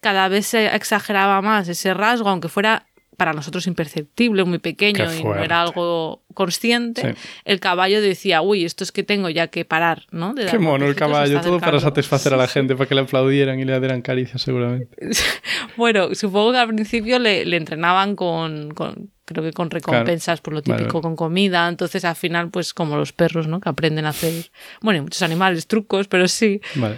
cada 0.00 0.28
vez 0.28 0.46
se 0.46 0.74
exageraba 0.74 1.42
más 1.42 1.68
ese 1.68 1.92
rasgo, 1.94 2.28
aunque 2.28 2.48
fuera 2.48 2.86
para 3.16 3.34
nosotros 3.34 3.66
imperceptible, 3.66 4.44
muy 4.44 4.58
pequeño 4.60 5.12
y 5.12 5.22
no 5.22 5.34
era 5.34 5.60
algo 5.60 6.22
consciente, 6.32 7.12
Sí. 7.12 7.18
el 7.44 7.60
caballo 7.60 8.00
decía, 8.00 8.40
uy, 8.40 8.64
esto 8.64 8.82
es 8.82 8.92
que 8.92 9.02
tengo 9.02 9.28
ya 9.28 9.48
que 9.48 9.66
parar, 9.66 10.06
¿no? 10.10 10.32
De 10.32 10.46
Qué 10.46 10.58
mono 10.58 10.86
el 10.86 10.94
caballo, 10.94 11.34
todo 11.42 11.58
para 11.60 11.72
acercando". 11.76 11.80
satisfacer 11.80 12.32
a 12.32 12.38
la 12.38 12.48
gente, 12.48 12.76
para 12.76 12.88
que 12.88 12.94
le 12.94 13.02
aplaudieran 13.02 13.60
y 13.60 13.66
le 13.66 13.78
dieran 13.78 14.00
caricias 14.00 14.40
seguramente. 14.40 14.96
Bueno, 15.76 16.14
supongo 16.14 16.52
que 16.52 16.58
al 16.58 16.68
principio 16.68 17.18
le, 17.18 17.44
le 17.44 17.56
entrenaban 17.58 18.16
con, 18.16 18.70
con- 18.72 19.10
creo 19.30 19.44
que 19.44 19.52
con 19.52 19.70
recompensas 19.70 20.40
por 20.40 20.52
lo 20.54 20.62
típico, 20.62 20.94
vale. 20.94 21.02
con 21.02 21.16
comida. 21.16 21.68
Entonces 21.68 22.04
al 22.04 22.16
final, 22.16 22.50
pues 22.50 22.74
como 22.74 22.96
los 22.96 23.12
perros, 23.12 23.46
¿no? 23.48 23.60
Que 23.60 23.68
aprenden 23.68 24.04
a 24.06 24.10
hacer, 24.10 24.50
bueno, 24.82 24.98
y 24.98 25.02
muchos 25.02 25.22
animales, 25.22 25.66
trucos, 25.66 26.06
pero 26.08 26.28
sí, 26.28 26.60
Vale. 26.74 26.96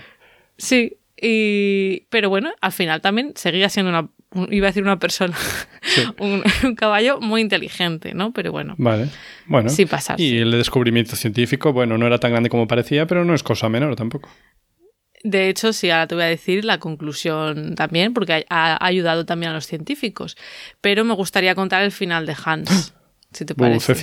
sí. 0.56 0.96
Y, 1.24 2.00
pero 2.10 2.28
bueno, 2.30 2.50
al 2.60 2.72
final 2.72 3.00
también 3.00 3.32
seguía 3.36 3.68
siendo 3.68 3.90
una, 3.90 4.08
un- 4.32 4.52
iba 4.52 4.66
a 4.66 4.70
decir 4.70 4.82
una 4.82 4.98
persona, 4.98 5.36
un, 6.18 6.42
un 6.64 6.74
caballo 6.74 7.20
muy 7.20 7.40
inteligente, 7.40 8.12
¿no? 8.12 8.32
Pero 8.32 8.50
bueno, 8.50 8.74
Vale. 8.76 9.08
Bueno. 9.46 9.68
Sí 9.68 9.86
pasarse. 9.86 10.20
Y 10.22 10.38
el 10.38 10.50
descubrimiento 10.50 11.14
científico, 11.14 11.72
bueno, 11.72 11.96
no 11.96 12.06
era 12.08 12.18
tan 12.18 12.32
grande 12.32 12.48
como 12.48 12.66
parecía, 12.66 13.06
pero 13.06 13.24
no 13.24 13.34
es 13.34 13.44
cosa 13.44 13.68
menor 13.68 13.94
tampoco. 13.94 14.30
De 15.24 15.48
hecho, 15.48 15.72
sí, 15.72 15.90
ahora 15.90 16.06
te 16.08 16.14
voy 16.16 16.24
a 16.24 16.28
decir 16.28 16.64
la 16.64 16.78
conclusión 16.78 17.74
también, 17.76 18.12
porque 18.12 18.44
ha, 18.48 18.72
ha 18.72 18.87
ayudado 18.87 19.24
también 19.24 19.52
a 19.52 19.54
los 19.54 19.66
científicos. 19.66 20.37
Pero 20.80 21.04
me 21.04 21.14
gustaría 21.14 21.54
contar 21.54 21.82
el 21.82 21.92
final 21.92 22.26
de 22.26 22.37
Hans, 22.44 22.92
si 23.32 23.44
te 23.44 23.54
parece. 23.54 23.94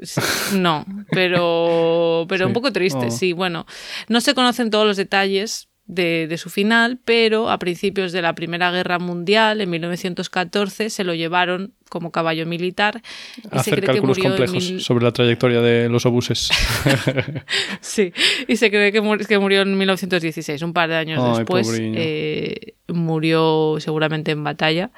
Sí, 0.00 0.20
No, 0.58 0.84
pero, 1.10 2.26
pero 2.28 2.44
Sí. 2.46 2.48
un 2.48 2.52
poco 2.52 2.72
triste, 2.72 3.06
Oh. 3.06 3.10
sí. 3.10 3.32
Bueno, 3.32 3.66
no 4.08 4.20
se 4.20 4.34
conocen 4.34 4.70
todos 4.70 4.86
los 4.86 4.96
detalles 4.96 5.68
de, 5.86 6.26
de 6.28 6.38
su 6.38 6.48
final, 6.48 6.98
pero 7.04 7.50
a 7.50 7.58
principios 7.58 8.10
de 8.12 8.22
la 8.22 8.34
Primera 8.34 8.70
Guerra 8.70 8.98
Mundial, 8.98 9.60
en 9.60 9.68
1914, 9.70 10.88
se 10.88 11.04
lo 11.04 11.12
llevaron 11.14 11.72
como 11.90 12.10
caballo 12.10 12.46
militar 12.46 13.02
y 13.36 13.42
se 13.42 13.48
Hacer 13.58 13.74
cree 13.74 13.80
que 13.82 13.86
cálculos 13.92 14.16
murió 14.18 14.30
en 14.32 14.36
complejos 14.38 14.70
mil- 14.70 14.80
sobre 14.80 15.04
la 15.04 15.12
trayectoria 15.12 15.60
de 15.60 15.88
los 15.90 16.06
obuses. 16.06 16.50
Sí, 17.80 18.12
y 18.48 18.56
se 18.56 18.70
cree 18.70 18.92
que, 18.92 19.00
mu- 19.00 19.18
que 19.18 19.38
murió 19.38 19.62
en 19.62 19.76
1916, 19.76 20.62
un 20.62 20.72
par 20.72 20.88
de 20.88 20.96
años 20.96 21.20
Ay, 21.22 21.38
después. 21.38 21.68
eh, 21.80 22.74
murió 22.88 23.76
seguramente 23.78 24.32
en 24.32 24.42
batalla. 24.44 24.90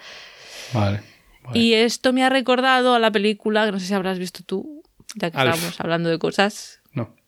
vale. 0.73 1.01
vale. 1.43 1.59
Y 1.59 1.75
esto 1.75 2.13
me 2.13 2.23
ha 2.25 2.29
recordado 2.31 2.95
a 2.95 2.99
la 2.99 3.11
película, 3.11 3.67
que 3.67 3.73
no 3.73 3.81
sé 3.81 3.87
si 3.87 3.95
habrás 3.95 4.19
visto 4.19 4.41
tú, 4.45 4.83
ya 5.17 5.31
que 5.31 5.37
Alf. 5.39 5.55
estábamos 5.55 5.81
hablando 5.81 6.09
de 6.11 6.19
cosas. 6.19 6.81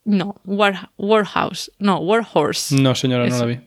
No. 0.04 0.37
War, 0.44 0.90
Warhouse. 0.96 1.70
No, 1.78 1.98
Warhorse. 1.98 2.74
No, 2.80 2.94
señora, 2.94 3.26
no 3.26 3.38
la 3.38 3.44
vi. 3.44 3.61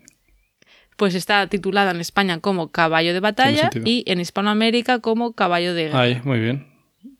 Pues 0.98 1.16
está 1.16 1.48
titulada 1.48 1.92
en 1.92 2.00
España 2.00 2.40
como 2.40 2.72
Caballo 2.72 3.14
de 3.14 3.20
Batalla 3.20 3.70
y 3.86 4.04
en 4.06 4.20
Hispanoamérica 4.20 5.00
como 5.00 5.34
Caballo 5.34 5.74
de 5.74 5.86
Guerra. 5.86 6.00
Ay, 6.02 6.22
muy 6.24 6.40
bien. 6.40 6.68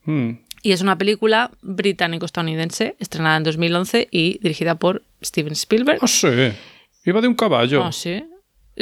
Mm, 0.06 0.32
Y 0.64 0.72
es 0.74 0.82
una 0.82 0.98
película 0.98 1.50
británico-estadounidense 1.62 2.96
estrenada 3.00 3.38
en 3.38 3.44
2011 3.44 4.08
y 4.12 4.38
dirigida 4.40 4.76
por 4.76 5.04
Steven 5.24 5.54
Spielberg. 5.54 6.00
Ah, 6.02 6.08
sí. 6.08 6.28
Iba 7.06 7.22
de 7.22 7.28
un 7.28 7.34
caballo. 7.36 7.84
Ah, 7.84 7.92
sí. 7.92 8.24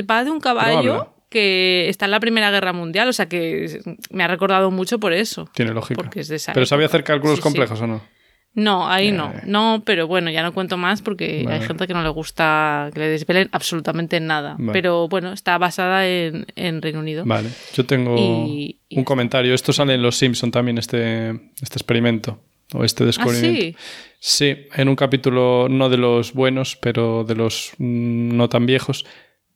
Va 0.10 0.24
de 0.24 0.32
un 0.32 0.40
caballo 0.40 1.14
que 1.30 1.88
está 1.90 2.06
en 2.06 2.12
la 2.12 2.20
Primera 2.20 2.52
Guerra 2.52 2.74
Mundial, 2.74 3.08
o 3.08 3.14
sea 3.14 3.30
que 3.30 3.80
me 4.12 4.24
ha 4.24 4.28
recordado 4.28 4.72
mucho 4.72 5.00
por 5.00 5.14
eso. 5.14 5.50
Tiene 5.54 5.74
lógica. 5.74 5.96
Porque 6.02 6.22
es 6.22 6.28
de 6.28 6.36
esa 6.38 6.54
Pero 6.54 6.66
sabía 6.66 6.88
hacer 6.88 7.04
cálculos 7.04 7.36
Sí, 7.38 7.42
sí. 7.42 7.44
complejos 7.44 7.80
o 7.82 7.88
no. 7.88 8.02
No, 8.56 8.90
ahí 8.90 9.12
no. 9.12 9.30
Eh. 9.32 9.42
No, 9.46 9.84
pero 9.86 10.08
bueno, 10.08 10.32
ya 10.32 10.44
no 10.44 10.54
cuento 10.54 10.76
más 10.76 11.02
porque 11.02 11.44
Vale. 11.46 11.58
hay 11.60 11.68
gente 11.68 11.88
que 11.88 11.94
no 11.94 12.02
le 12.04 12.10
gusta 12.10 12.90
que 12.94 13.00
le 13.00 13.08
desvelen 13.08 13.48
absolutamente 13.52 14.20
nada. 14.20 14.56
Vale. 14.58 14.74
Pero 14.74 15.08
bueno, 15.08 15.32
está 15.32 15.58
basada 15.58 16.08
en, 16.08 16.46
en 16.56 16.82
Reino 16.82 17.00
Unido. 17.00 17.24
Vale. 17.26 17.50
Yo 17.74 17.86
tengo 17.86 18.16
Y- 18.18 18.80
y 18.90 18.98
un 18.98 19.04
comentario. 19.06 19.54
Esto 19.54 19.72
sale 19.72 19.94
en 19.94 20.02
Los 20.02 20.18
Simpson 20.18 20.52
también, 20.52 20.78
este, 20.78 21.30
este 21.62 21.76
experimento. 21.76 22.42
O 22.74 22.84
este 22.84 23.04
¿Ah, 23.04 23.08
descubrimiento. 23.08 23.62
sí? 23.62 23.76
Sí, 24.20 24.56
en 24.76 24.90
un 24.90 24.96
capítulo 24.96 25.68
no 25.70 25.90
de 25.90 25.98
los 25.98 26.34
buenos, 26.34 26.76
pero 26.76 27.24
de 27.24 27.36
los 27.36 27.72
mm, 27.78 28.36
no 28.36 28.50
tan 28.50 28.66
viejos. 28.66 29.06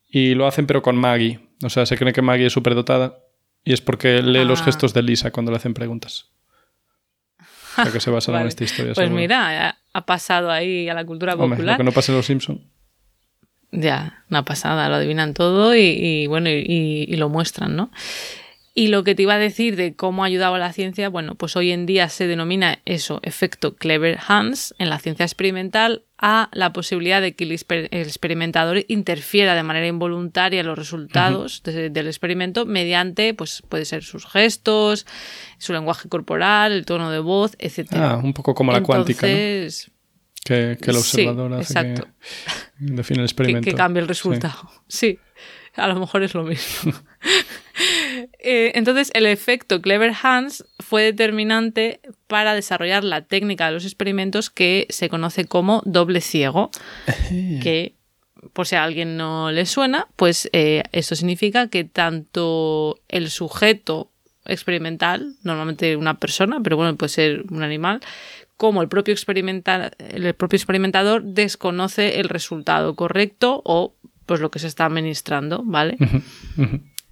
Y 0.10 0.36
lo 0.36 0.48
hacen 0.48 0.66
pero 0.68 0.82
con 0.82 0.96
Maggie. 0.96 1.40
O 1.64 1.70
sea, 1.70 1.86
se 1.86 1.98
cree 1.98 2.14
que 2.14 2.22
Maggie 2.22 2.46
es 2.48 2.54
superdotada. 2.54 3.18
Y 3.66 3.74
es 3.74 3.82
porque 3.82 4.22
lee 4.22 4.46
los 4.46 4.62
Ah. 4.62 4.66
gestos 4.66 4.94
de 4.94 5.02
Lisa 5.04 5.32
cuando 5.32 5.52
le 5.52 5.58
hacen 5.58 5.74
preguntas. 5.74 6.30
Sea, 7.76 7.92
que 7.92 8.00
se 8.00 8.10
basaron 8.10 8.42
en 8.42 8.48
esta 8.50 8.64
historia. 8.64 8.94
Pues 8.94 9.06
seguro. 9.06 9.22
mira, 9.22 9.70
ha- 9.70 9.78
ha 9.94 10.06
pasado 10.06 10.52
ahí 10.52 10.90
a 10.90 10.94
la 10.94 11.06
cultura 11.06 11.34
Hombre, 11.36 11.50
popular. 11.58 11.74
lo 11.76 11.78
que 11.78 11.84
no 11.84 11.92
pasa 11.92 12.12
en 12.12 12.18
Los 12.18 12.26
Simpson. 12.26 12.62
Ya, 13.72 14.24
una 14.30 14.46
pasada, 14.46 14.88
lo 14.90 14.96
adivinan 14.96 15.34
todo 15.34 15.76
y, 15.76 15.80
y, 15.82 16.28
bueno, 16.28 16.50
y, 16.50 16.64
y- 16.68 17.06
y 17.08 17.16
lo 17.18 17.30
muestran, 17.30 17.76
¿no? 17.76 17.92
Y 18.76 18.88
lo 18.88 19.04
que 19.04 19.16
te 19.16 19.24
iba 19.24 19.36
a 19.36 19.40
decir 19.40 19.76
de 19.76 19.96
cómo 19.96 20.24
ha 20.24 20.28
ayudado 20.28 20.56
a 20.56 20.60
la 20.60 20.74
ciencia, 20.74 21.10
bueno, 21.10 21.36
pues 21.36 21.56
hoy 21.56 21.72
en 21.72 21.86
día 21.86 22.10
se 22.10 22.28
denomina 22.28 22.80
eso, 22.86 23.20
efecto 23.24 23.76
Clever 23.76 24.20
Hans 24.28 24.74
en 24.80 24.90
la 24.90 25.00
ciencia 25.00 25.26
experimental 25.26 26.04
a 26.26 26.48
la 26.54 26.72
posibilidad 26.72 27.20
de 27.22 27.36
que 27.36 27.44
el, 27.44 27.52
exper- 27.52 27.90
el 27.92 28.04
experimentador 28.08 28.86
interfiera 28.88 29.56
de 29.56 29.64
manera 29.64 29.88
involuntaria 29.88 30.62
en 30.62 30.68
los 30.68 30.78
resultados 30.78 31.62
de- 31.64 31.90
del 31.90 32.08
experimento 32.08 32.66
mediante, 32.66 33.34
pues 33.34 33.62
puede 33.68 33.84
ser 33.84 34.04
sus 34.04 34.26
gestos, 34.26 35.06
su 35.58 35.74
lenguaje 35.74 36.08
corporal, 36.08 36.72
el 36.72 36.86
tono 36.86 37.12
de 37.12 37.20
voz, 37.20 37.58
etc. 37.60 37.90
Ah, 37.96 38.22
un 38.24 38.32
poco 38.34 38.56
como 38.56 38.72
la 38.72 38.82
cuántica, 38.82 39.28
¿no? 39.28 39.34
Entonces, 39.34 39.92
Que, 40.46 40.78
que 40.82 40.92
el 40.92 40.98
Sí, 40.98 41.26
observador 41.28 41.54
hace 41.56 41.74
exacto. 41.74 42.04
que 42.06 42.12
define 42.80 43.20
el 43.20 43.24
que, 43.24 43.32
experimento. 43.32 43.66
que 43.70 43.76
cambie 43.76 44.00
el 44.00 44.06
Sí. 44.06 44.10
resultado. 44.10 44.72
Sí. 44.88 45.20
a 45.76 45.88
lo 45.88 46.00
mejor 46.00 46.24
es 46.24 46.34
lo 46.36 46.44
mismo. 46.44 46.94
Eh, 48.44 48.74
entonces, 48.76 49.10
el 49.14 49.26
efecto 49.26 49.82
Clever 49.82 50.14
Hans 50.22 50.66
fue 50.80 51.04
determinante 51.04 52.02
para 52.28 52.54
desarrollar 52.54 53.04
la 53.04 53.22
técnica 53.22 53.68
de 53.68 53.72
los 53.74 53.86
experimentos 53.86 54.50
que 54.50 54.86
se 54.90 55.08
conoce 55.10 55.46
como 55.46 55.82
doble 55.86 56.20
ciego, 56.22 56.70
que 57.62 57.96
por 58.52 58.68
si 58.68 58.76
a 58.76 58.84
alguien 58.84 59.16
no 59.16 59.52
le 59.52 59.66
suena, 59.66 60.08
pues 60.18 60.50
eh, 60.52 60.84
esto 60.92 61.16
significa 61.16 61.70
que 61.70 61.86
tanto 61.86 63.00
el 63.08 63.30
sujeto 63.30 64.12
experimental, 64.46 65.36
normalmente 65.44 65.96
una 65.96 66.20
persona, 66.20 66.60
pero 66.62 66.76
bueno, 66.76 66.96
puede 66.98 67.10
ser 67.10 67.46
un 67.50 67.64
animal, 67.64 68.02
como 68.58 68.82
el 68.82 68.90
propio, 68.90 69.14
experimenta- 69.14 69.92
el 69.98 70.34
propio 70.34 70.58
experimentador 70.58 71.24
desconoce 71.24 72.20
el 72.20 72.28
resultado 72.28 72.96
correcto 72.96 73.62
o 73.64 73.96
pues 74.26 74.42
lo 74.42 74.52
que 74.52 74.60
se 74.60 74.68
está 74.68 74.86
administrando, 74.86 75.64
¿vale? 75.66 75.98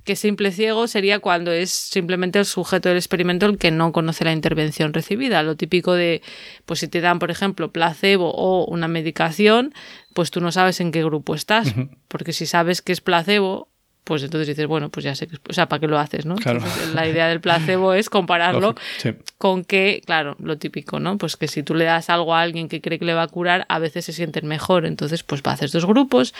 Que 0.04 0.16
simple 0.16 0.52
ciego 0.52 0.88
sería 0.88 1.20
cuando 1.20 1.52
es 1.52 1.72
simplemente 1.72 2.40
el 2.40 2.46
sujeto 2.46 2.90
del 2.90 2.98
experimento 2.98 3.46
el 3.46 3.58
que 3.58 3.72
no 3.72 3.92
conoce 3.92 4.26
la 4.26 4.34
intervención 4.34 4.94
recibida. 4.94 5.44
Lo 5.44 5.56
típico 5.56 5.94
de, 5.94 6.22
pues 6.66 6.80
si 6.80 6.88
te 6.88 7.02
dan, 7.02 7.20
por 7.20 7.32
ejemplo, 7.32 7.72
placebo 7.72 8.32
o 8.32 8.66
una 8.66 8.88
medicación, 8.88 9.74
pues 10.14 10.32
tú 10.32 10.42
no 10.42 10.52
sabes 10.52 10.80
en 10.82 10.92
qué 10.92 11.04
grupo 11.04 11.36
estás. 11.36 11.74
Porque 12.08 12.34
si 12.34 12.46
sabes 12.46 12.82
que 12.82 12.92
es 12.92 13.02
placebo, 13.02 13.71
pues 14.04 14.24
entonces 14.24 14.48
dices, 14.48 14.66
bueno, 14.68 14.90
pues 14.90 15.04
ya 15.04 15.14
sé 15.16 15.28
que 15.28 15.38
o 15.48 15.54
sea, 15.54 15.68
¿para 15.70 15.80
qué 15.80 15.88
lo 15.88 15.98
haces, 16.00 16.26
no? 16.26 16.36
Claro. 16.36 16.58
Entonces, 16.60 16.94
la 16.96 17.08
idea 17.08 17.28
del 17.28 17.40
placebo 17.40 17.94
es 17.94 18.10
compararlo 18.10 18.76
sí. 18.98 19.12
con 19.38 19.64
que, 19.64 20.02
claro, 20.06 20.36
lo 20.40 20.58
típico, 20.58 21.00
¿no? 21.00 21.18
Pues 21.18 21.38
que 21.38 21.48
si 21.48 21.62
tú 21.64 21.76
le 21.76 21.86
das 21.86 22.10
algo 22.10 22.34
a 22.34 22.42
alguien 22.42 22.68
que 22.68 22.82
cree 22.82 22.98
que 23.00 23.06
le 23.06 23.14
va 23.14 23.22
a 23.24 23.28
curar, 23.28 23.66
a 23.70 23.78
veces 23.80 24.04
se 24.06 24.14
sienten 24.14 24.48
mejor. 24.48 24.86
Entonces, 24.88 25.22
pues 25.24 25.44
va 25.46 25.52
a 25.52 25.54
hacer 25.54 25.70
dos 25.70 25.86
grupos. 25.86 26.34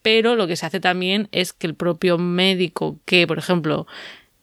Pero 0.00 0.36
lo 0.36 0.46
que 0.46 0.56
se 0.56 0.64
hace 0.66 0.78
también 0.80 1.28
es 1.32 1.52
que 1.52 1.66
el 1.66 1.74
propio 1.74 2.18
médico 2.18 2.98
que, 3.04 3.26
por 3.26 3.38
ejemplo, 3.38 3.86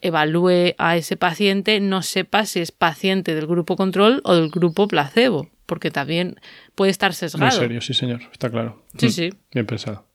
evalúe 0.02 0.76
a 0.78 0.98
ese 0.98 1.18
paciente 1.18 1.80
no 1.80 2.02
sepa 2.02 2.46
si 2.46 2.60
es 2.60 2.72
paciente 2.72 3.34
del 3.36 3.48
grupo 3.48 3.76
control 3.76 4.22
o 4.24 4.36
del 4.36 4.50
grupo 4.50 4.88
placebo. 4.88 5.50
Porque 5.66 5.90
también 5.90 6.40
puede 6.76 6.92
estar 6.92 7.10
Muy 7.12 7.16
sesgado. 7.16 7.52
serio, 7.60 7.82
sí, 7.82 7.94
señor. 7.96 8.22
Está 8.32 8.52
claro. 8.52 8.84
Sí, 8.98 9.08
Mm, 9.08 9.10
sí. 9.10 9.30
Bien 9.54 9.66
pensado. 9.66 10.06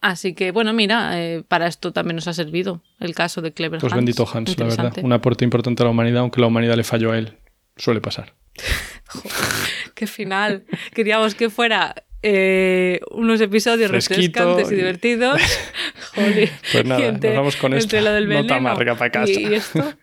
Así 0.00 0.34
que, 0.34 0.52
bueno, 0.52 0.72
mira, 0.72 1.20
eh, 1.20 1.42
para 1.46 1.66
esto 1.66 1.92
también 1.92 2.16
nos 2.16 2.28
ha 2.28 2.34
servido 2.34 2.82
el 3.00 3.14
caso 3.14 3.40
de 3.42 3.52
Clever 3.52 3.80
Pues 3.80 3.92
Hans. 3.92 3.98
bendito 3.98 4.28
Hans, 4.32 4.58
la 4.58 4.66
verdad. 4.66 4.92
Un 5.02 5.12
aporte 5.12 5.44
importante 5.44 5.82
a 5.82 5.86
la 5.86 5.90
humanidad, 5.90 6.20
aunque 6.20 6.40
la 6.40 6.46
humanidad 6.48 6.76
le 6.76 6.84
falló 6.84 7.12
a 7.12 7.18
él. 7.18 7.38
Suele 7.76 8.00
pasar. 8.00 8.34
Qué 9.94 10.06
final. 10.06 10.64
Queríamos 10.94 11.34
que 11.34 11.50
fuera 11.50 11.94
eh, 12.22 13.00
unos 13.10 13.40
episodios 13.40 13.88
Fresquito 13.90 14.40
refrescantes 14.40 14.70
y, 14.70 14.74
y- 14.74 14.76
divertidos. 14.76 15.40
Joder. 16.14 16.50
Pues 16.72 16.84
nada, 16.84 17.06
entre- 17.06 17.30
nos 17.30 17.38
vamos 17.38 17.56
con 17.56 17.74
esta 17.74 18.00
lo 18.00 18.12
del 18.12 18.28
nota 18.28 18.56
amarga 18.56 18.94
pa' 18.94 19.10
casa. 19.10 19.30
Y, 19.32 19.46
y 19.46 19.54
esto, 19.54 19.94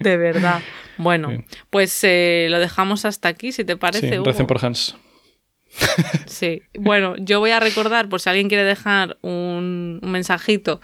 de 0.00 0.16
verdad. 0.16 0.60
Bueno, 0.98 1.28
Bien. 1.28 1.44
pues 1.68 2.00
eh, 2.04 2.46
lo 2.48 2.58
dejamos 2.58 3.04
hasta 3.04 3.28
aquí, 3.28 3.52
si 3.52 3.64
te 3.66 3.74
Sí, 3.74 3.78
parece. 3.78 4.18
Hugo. 4.18 4.24
recen 4.30 4.46
por 4.46 4.64
Hans. 4.64 4.96
Sí. 6.26 6.62
Bueno, 6.78 7.14
yo 7.18 7.40
voy 7.40 7.50
a 7.50 7.60
recordar, 7.60 8.08
por 8.08 8.20
si 8.20 8.28
alguien 8.28 8.48
quiere 8.48 8.64
dejar 8.64 9.18
un, 9.22 10.00
un 10.02 10.10
mensajito, 10.10 10.80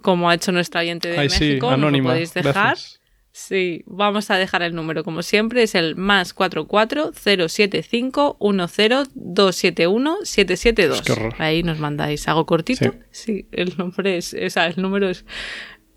como 0.00 0.28
ha 0.30 0.34
hecho 0.34 0.52
nuestra 0.52 0.80
oyente 0.80 1.08
de 1.08 1.18
Ay, 1.18 1.30
sí, 1.30 1.44
México, 1.44 1.70
nos 1.70 1.78
lo 1.80 1.86
anónima. 1.86 2.10
podéis 2.10 2.34
dejar. 2.34 2.52
Gracias. 2.54 3.00
Sí, 3.34 3.82
vamos 3.86 4.30
a 4.30 4.36
dejar 4.36 4.62
el 4.62 4.74
número 4.74 5.04
como 5.04 5.22
siempre, 5.22 5.62
es 5.62 5.74
el 5.74 5.96
más 5.96 6.34
44 6.34 7.12
075 7.14 8.36
10 8.38 9.08
271 9.14 10.18
772. 10.22 11.00
Qué 11.02 11.12
horror. 11.12 11.34
Ahí 11.38 11.62
nos 11.62 11.78
mandáis 11.78 12.28
algo 12.28 12.44
cortito. 12.44 12.94
Sí. 13.10 13.46
el 13.52 13.74
nombre 13.78 14.18
es, 14.18 14.34
o 14.34 14.50
sea, 14.50 14.66
el 14.66 14.80
número 14.82 15.08
es 15.08 15.24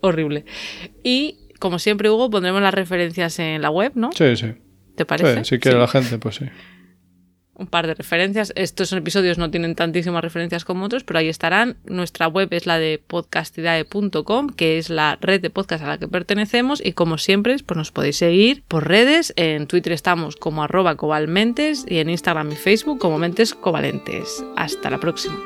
horrible. 0.00 0.46
Y 1.02 1.50
como 1.58 1.78
siempre, 1.78 2.08
Hugo, 2.08 2.30
pondremos 2.30 2.62
las 2.62 2.72
referencias 2.72 3.38
en 3.38 3.60
la 3.60 3.68
web, 3.68 3.92
¿no? 3.96 4.12
Sí, 4.12 4.34
sí. 4.36 4.54
¿Te 4.94 5.04
parece? 5.04 5.44
Sí, 5.44 5.56
si 5.56 5.58
quiere 5.58 5.78
la 5.78 5.88
gente, 5.88 6.16
pues 6.18 6.36
sí. 6.36 6.46
Un 7.58 7.66
par 7.66 7.86
de 7.86 7.94
referencias. 7.94 8.52
Estos 8.54 8.92
episodios 8.92 9.38
no 9.38 9.50
tienen 9.50 9.74
tantísimas 9.74 10.22
referencias 10.22 10.64
como 10.64 10.84
otros, 10.84 11.04
pero 11.04 11.18
ahí 11.18 11.28
estarán. 11.28 11.76
Nuestra 11.86 12.28
web 12.28 12.48
es 12.50 12.66
la 12.66 12.78
de 12.78 13.02
podcastidae.com, 13.04 14.48
que 14.50 14.78
es 14.78 14.90
la 14.90 15.16
red 15.20 15.40
de 15.40 15.50
podcast 15.50 15.82
a 15.82 15.88
la 15.88 15.98
que 15.98 16.08
pertenecemos. 16.08 16.84
Y 16.84 16.92
como 16.92 17.16
siempre, 17.16 17.56
pues 17.64 17.78
nos 17.78 17.92
podéis 17.92 18.18
seguir 18.18 18.62
por 18.68 18.86
redes. 18.86 19.32
En 19.36 19.66
Twitter 19.66 19.92
estamos 19.92 20.36
como 20.36 20.62
arroba 20.62 20.96
cobalmentes 20.96 21.86
y 21.88 21.98
en 21.98 22.10
Instagram 22.10 22.52
y 22.52 22.56
Facebook 22.56 22.98
como 22.98 23.18
mentes 23.18 23.54
covalentes. 23.54 24.44
Hasta 24.56 24.90
la 24.90 24.98
próxima. 24.98 25.36